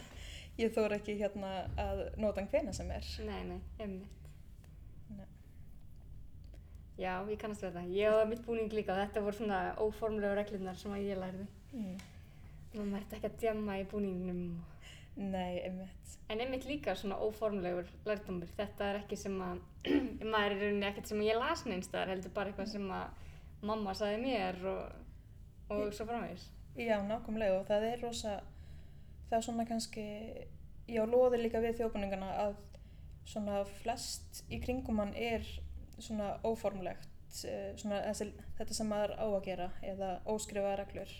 [0.60, 4.28] ég þóra ekki hérna að nota hann hvena sem er Nei, nei, einmitt.
[5.18, 5.26] Nei.
[7.00, 7.86] Já, ég kannast við þetta.
[7.98, 11.48] Ég hafa mitt búning líka og þetta voru svona óformlega reglurnar sem að ég lærði.
[11.74, 11.96] mm.
[12.74, 14.46] Maður ert ekki að djamma í búningnum.
[15.14, 18.50] Nei, einmitt En einmitt líka svona óformlegur lærdómur.
[18.58, 19.60] Þetta er ekki sem að,
[20.32, 23.30] maður er í rauninni ekkert sem ég las neinstaðar, heldur bara eitthvað sem að
[23.70, 24.96] mamma sagði mér og,
[25.76, 26.48] og svo framvegis.
[26.80, 28.38] Já, nákvæmlega og það er rosa,
[29.34, 30.06] það er svona kannski,
[30.86, 32.58] já, loðir líka við þjóðbúningana að
[33.26, 35.46] svona flest í kringum hann er
[35.98, 37.10] svona óformlegt,
[37.50, 41.14] eh, svona þetta sem maður á að gera eða óskrifaða reglur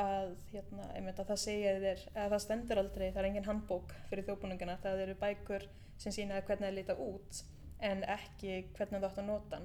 [0.00, 3.94] að, hérna, einmitt að það segja þér, að það stendur aldrei, það er engin handbók
[4.10, 5.66] fyrir þjóðbúningana, það eru bækur
[5.96, 7.42] sem sína hvernig það líta út
[7.80, 9.60] en ekki hvernig þú átt að nota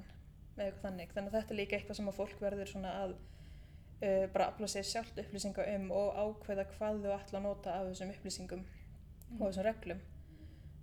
[0.55, 3.15] með eitthvað þannig, þannig að þetta er líka eitthvað sem að fólk verður svona að
[4.01, 7.87] uh, bara afla sér sjálft upplýsinga um og ákveða hvað þú ætla að nota af
[7.91, 8.67] þessum upplýsingum
[9.39, 10.03] og þessum reglum.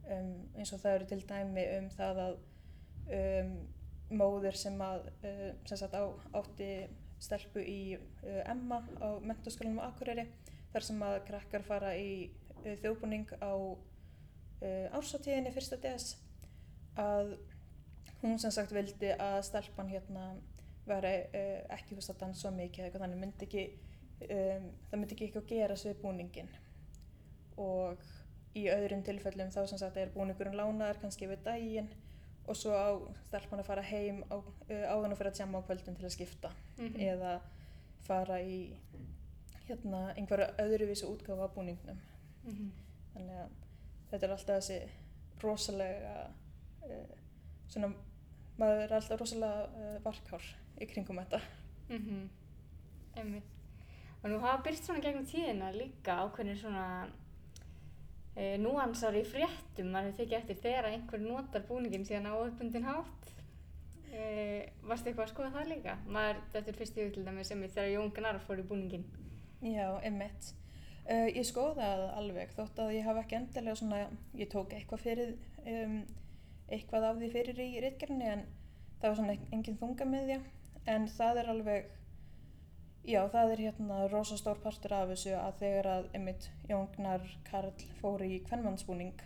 [0.03, 2.41] Um, eins og það eru til dæmi um það að
[3.19, 3.55] um,
[4.13, 6.05] móðir sem að uh, sem sagt á,
[6.39, 6.73] átti
[7.23, 10.27] stelpu í uh, Emma á mentaskólanum á Akureyri
[10.73, 12.33] þar sem að krakkar fara í
[12.65, 16.17] uh, þjóðbúning á uh, ársatíðinni fyrsta DS
[16.99, 17.37] að
[18.23, 20.33] hún sem sagt vildi að stelpan hérna
[20.87, 23.65] væri uh, ekki fyrst að dansa mikið eða eitthvað þannig myndi ekki
[24.27, 26.49] um, það myndi ekki eitthvað gera svið búningin
[27.63, 28.03] og
[28.59, 31.89] í öðrum tilfellum þá sem sagt er búningurinn lánaðar kannski við daginn
[32.51, 32.91] og svo á
[33.29, 36.15] stelpan að fara heim á, uh, áðan og fyrir að tjama á kvöldin til að
[36.17, 36.97] skipta Mhm.
[36.99, 37.41] eða
[38.03, 38.73] fara í
[39.69, 41.99] hérna einhverja öðruvísu útgáfa af búningnum
[42.45, 42.73] Mhm.
[43.15, 43.51] þannig að
[44.11, 44.81] þetta er alltaf þessi
[45.43, 46.15] rosalega
[46.83, 47.15] uh,
[47.69, 47.93] svona,
[48.61, 50.47] maður er alltaf rosalega uh, varkár
[50.81, 51.41] í kringum þetta
[51.93, 52.29] Mhm.
[53.17, 53.49] Einmitt.
[54.23, 57.09] Og nú hafa byrst svona gegnum tíðina líka ákveðnir svona
[58.37, 63.35] e, núansar í fréttum, maður tekið eftir þegar einhver notar búningin síðan á uppbundin hátt.
[64.09, 65.99] E, varstu eitthvað að skoða það líka?
[66.07, 69.05] Maður, þetta er fyrst í til dæmis sem þegar Jón Gnarr fór í búningin.
[69.61, 70.55] Já, einmitt
[71.11, 74.03] uh, ég skoða það alveg þótt að ég hafa ekki endilega svona
[74.39, 75.33] ég tók eitthvað fyrir
[75.67, 75.99] um,
[76.73, 78.47] eitthvað af því fyrir í reitgerðinni en
[79.01, 80.39] það var svona engin þunga með því
[80.93, 81.91] en það er alveg
[83.07, 87.87] já, það er hérna rosa stór partur af þessu að þegar að einmitt Jóngnar Karl
[88.01, 89.25] fór í kvennmannsbúning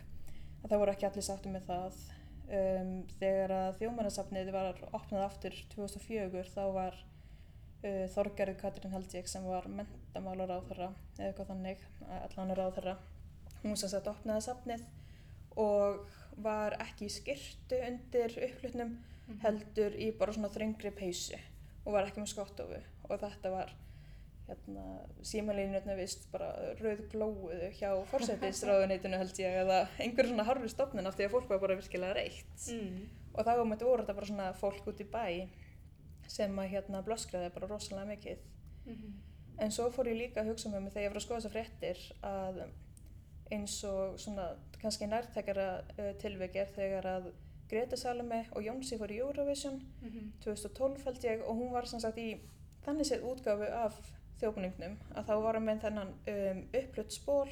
[0.63, 1.99] að það voru ekki allir sáttu með það.
[2.47, 9.43] Um, þegar að þjómanasafnið var opnað aftur 2004 þá var uh, Þorgerður Katrín Haldík sem
[9.43, 10.87] var mentamálar á þeirra
[11.17, 11.83] eða eitthvað þannig,
[12.21, 12.93] allan er á þeirra
[13.65, 14.85] hún sem sett opnaði safnið
[15.59, 18.97] og var ekki í skyrtu undir upplutnum
[19.43, 21.35] heldur í bara svona þröngri peysu
[21.85, 22.77] og var ekki með skottofu
[23.09, 23.73] og þetta var
[24.47, 24.83] hérna,
[25.27, 31.17] símanlínutna vist bara rauð glóðu hjá fórsættisráðuneytinu held ég eða einhverju svona harfi stofnun af
[31.17, 33.07] því að fólk var bara virkilega reitt Mm.
[33.33, 35.47] og þá þetta voru þetta bara svona fólk út í bæ
[36.27, 38.37] sem að hérna blöskraði bara rosalega mikið
[38.85, 39.13] Mhm.
[39.59, 41.55] en svo fór ég líka að hugsa með mig þegar ég var að skoða þessar
[41.57, 42.61] fréttir að
[43.51, 44.49] eins og svona
[44.81, 45.67] kannski nærtækara
[45.97, 47.31] uh, tilvik er þegar að
[47.69, 50.31] Greta Salome og Jónsi fór í Eurovision Mhm.
[50.43, 52.37] 2012 held ég og hún var sem sagt í
[52.85, 53.97] þannig séð útgáfu af
[54.39, 57.49] þjóðbúningnum að þá var hún með þennan um, upplutt spól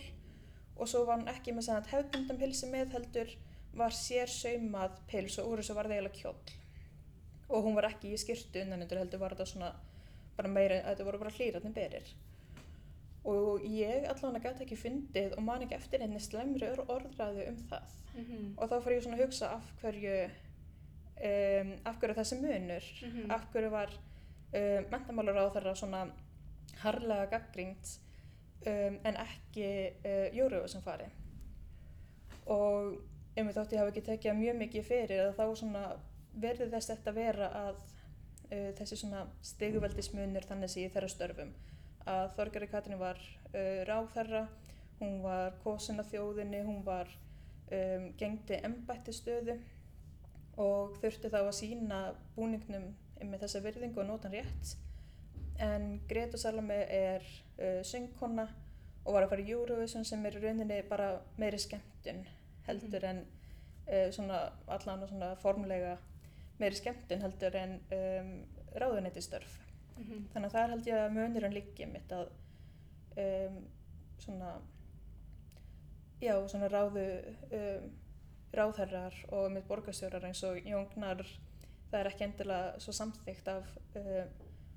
[0.78, 3.34] og svo var hún ekki með svona hefðbundum pilsi með heldur
[3.76, 6.56] var sér saumað pils og úr þessu var það eiginlega kjóll
[7.50, 9.74] og hún var ekki í skyrtu undan undir heldur var þetta svona
[10.38, 12.08] bara meira, þetta voru bara hlýratni berir
[13.26, 17.58] og ég allan að gæti ekki fundið og man ekki eftir einni slemri orðræðu um
[17.70, 18.54] það Mhm.
[18.58, 23.32] og þá fór ég svona að hugsa af hverju um, af hverju þessi munur Mhm.
[23.32, 23.90] af hverju var
[24.54, 26.04] um, mentamálar á þeirra svona
[26.84, 27.98] harlega gaggrínt
[28.68, 31.10] um, en ekki uh, Júruðu sem fari
[32.48, 32.96] og
[33.36, 35.84] ef við þótt ég hafi ekki tekið mjög mikið fyrir að þá svona
[36.36, 41.54] verði þess þetta vera að uh, þessi svona stigveldismunir þannig sé þeirra störfum
[42.10, 44.46] að Þorgeri Katrin var uh, ráðherra,
[45.00, 47.10] hún var kosin af þjóðinni, hún var
[47.72, 49.58] um, gengdi embættistöðu
[50.62, 52.02] og þurfti þá að sína
[52.36, 54.76] búningnum með þessa virðingu og nota hann rétt.
[55.60, 57.26] En Greta Salome er
[57.60, 58.48] uh, söngkona
[59.06, 62.26] og var að fara í Eurovision sem er rauninni bara meiri skemmtun
[62.66, 63.22] heldur en
[63.88, 65.96] uh, svona allan og svona formlega
[66.60, 68.36] meiri skemmtun heldur en um,
[69.96, 70.28] ráðuneytistörf Mhm.
[70.34, 72.28] þannig að það er held ég að munurinn liggi mitt að
[73.18, 73.60] um,
[74.20, 74.50] svona
[76.22, 77.06] já, svona ráðu
[77.52, 77.92] um,
[78.56, 81.24] ráðherrar og mitt borgarstjórar eins og Jóngnar
[81.92, 83.66] það er ekki endilega svo samþygt af
[83.96, 84.30] um,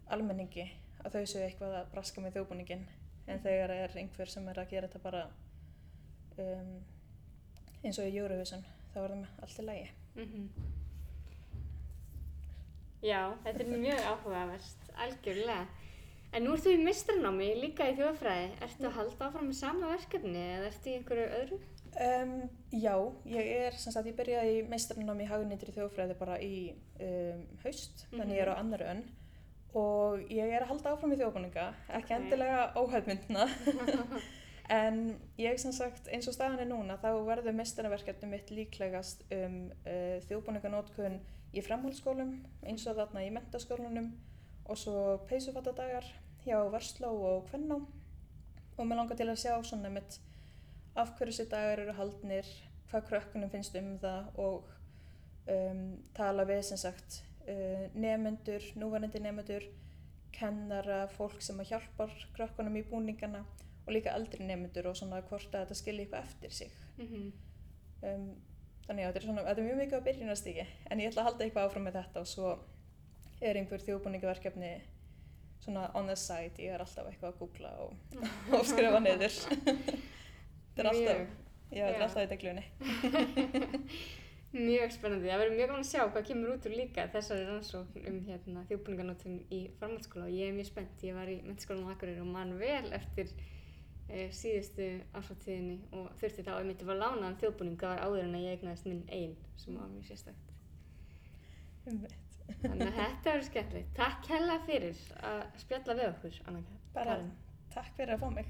[0.09, 0.69] almenningi
[1.05, 2.87] að þau séu eitthvað að braska með þjóðbúningin
[3.29, 5.25] en þegar er einhver sem er að gera þetta bara
[6.39, 6.73] um,
[7.85, 8.65] eins og í Eurovision
[8.95, 9.89] þá er það með allt í lagi
[10.19, 10.49] Mhm.
[13.05, 15.67] Já, þetta er mjög áhugaverst, algjörlega.
[16.37, 18.49] En nú ertu í mistranámi líka í þjóðfræði.
[18.67, 21.59] Ertu að halda áfram með sama verkefni eða ertu í einhverju öðru?
[21.99, 22.35] Um,
[22.75, 22.93] já,
[23.33, 26.53] ég er sem sagt, ég byrjaði í meistranám í hagunýttir í þjóðfræði bara í
[27.01, 29.01] um, haust, þannig ég er á annar önn
[29.79, 31.65] og ég er að halda áfram í þjóðbúninga,
[31.97, 32.19] ekki Ok.
[32.19, 33.49] endilega óhefmyndna
[34.69, 39.59] en ég sem sagt eins og staðan er núna þá verður meistaraverkefni mitt líklegast um
[39.89, 41.21] uh, þjóðbúninganótkun
[41.57, 42.35] í framhaldsskólum
[42.69, 44.11] eins og þarna í mentaskólunum
[44.69, 46.05] og svo peysufattadagar
[46.45, 47.81] hjá Versló og Kvennó
[48.77, 50.19] og mér langar til að sjá svona mitt
[50.99, 52.49] af hverju þessi dagar eru haldnir,
[52.91, 54.69] hvað krökkunum finnst um það og
[55.49, 55.83] um,
[56.17, 59.65] tala við sem sagt uh, nefendur, núvarandi nefendur,
[60.35, 63.45] kennara, fólk sem að hjálpar krökkunum í búningana
[63.89, 66.77] og líka eldri nefendur og svona hvort að þetta skilji eitthvað eftir sig.
[66.99, 67.33] Mhm.
[67.99, 68.29] Um,
[68.87, 71.45] þannig að þetta er, þetta er mjög mikið á byrjunastíki en ég ætla að halda
[71.45, 72.53] eitthvað áfram með þetta og svo
[73.41, 74.71] er einhver þjóðbúningaverkefni
[75.65, 77.93] svona on the side, ég er alltaf eitthvað að googla og,
[78.55, 79.35] og skrifa niður.
[80.77, 81.21] þetta er alltaf,
[81.73, 82.65] já, þetta er alltaf í deglunni.
[84.49, 85.29] Mjög spennandi.
[85.29, 88.63] Það verður mjög gaman að sjá hvað kemur út úr líka þessari rannsókn um hérna,
[88.71, 91.05] þjóðbúninganótum í framhaldsskóla og ég er mjög spennt.
[91.05, 93.35] Ég var í mentaskólanum á Akureyri og man vel eftir
[94.09, 94.87] síðustu
[95.19, 98.39] ársáttíðinni og þurfti þá að ég myndi að lána hann þjóðbúning það var áður en
[98.39, 100.55] að ég eignaðist minn einn sem var mjög sérstakt.
[101.89, 103.91] Þannig að þetta verður skemmtilegt.
[103.99, 106.63] Takk hella fyrir að spjalla við okkur, Anna
[106.95, 107.31] Bara Karin.
[107.75, 108.49] takk fyrir að fá mig.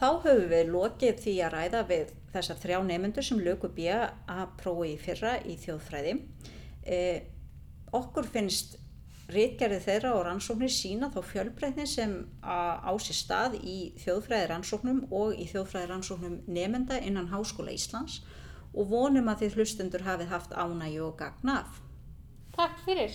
[0.00, 3.98] Þá höfum við lokið því að ræða við þessar þrjá nefnendur sem lögu bíja
[4.30, 6.14] að prófi í fyrra í þjóðfræði.
[6.86, 7.26] Eh,
[7.98, 8.78] okkur finnst
[9.34, 12.12] rítgerði þeirra og rannsóknir sína þá fjölbreytni sem
[12.42, 18.20] á sér stað í þjóðfræði rannsóknum og í þjóðfræði rannsóknum nefnenda innan Háskóla Íslands
[18.74, 21.82] og vonum að þið hlustendur hafið haft ánægju og gagn af.
[22.56, 23.14] Takk fyrir!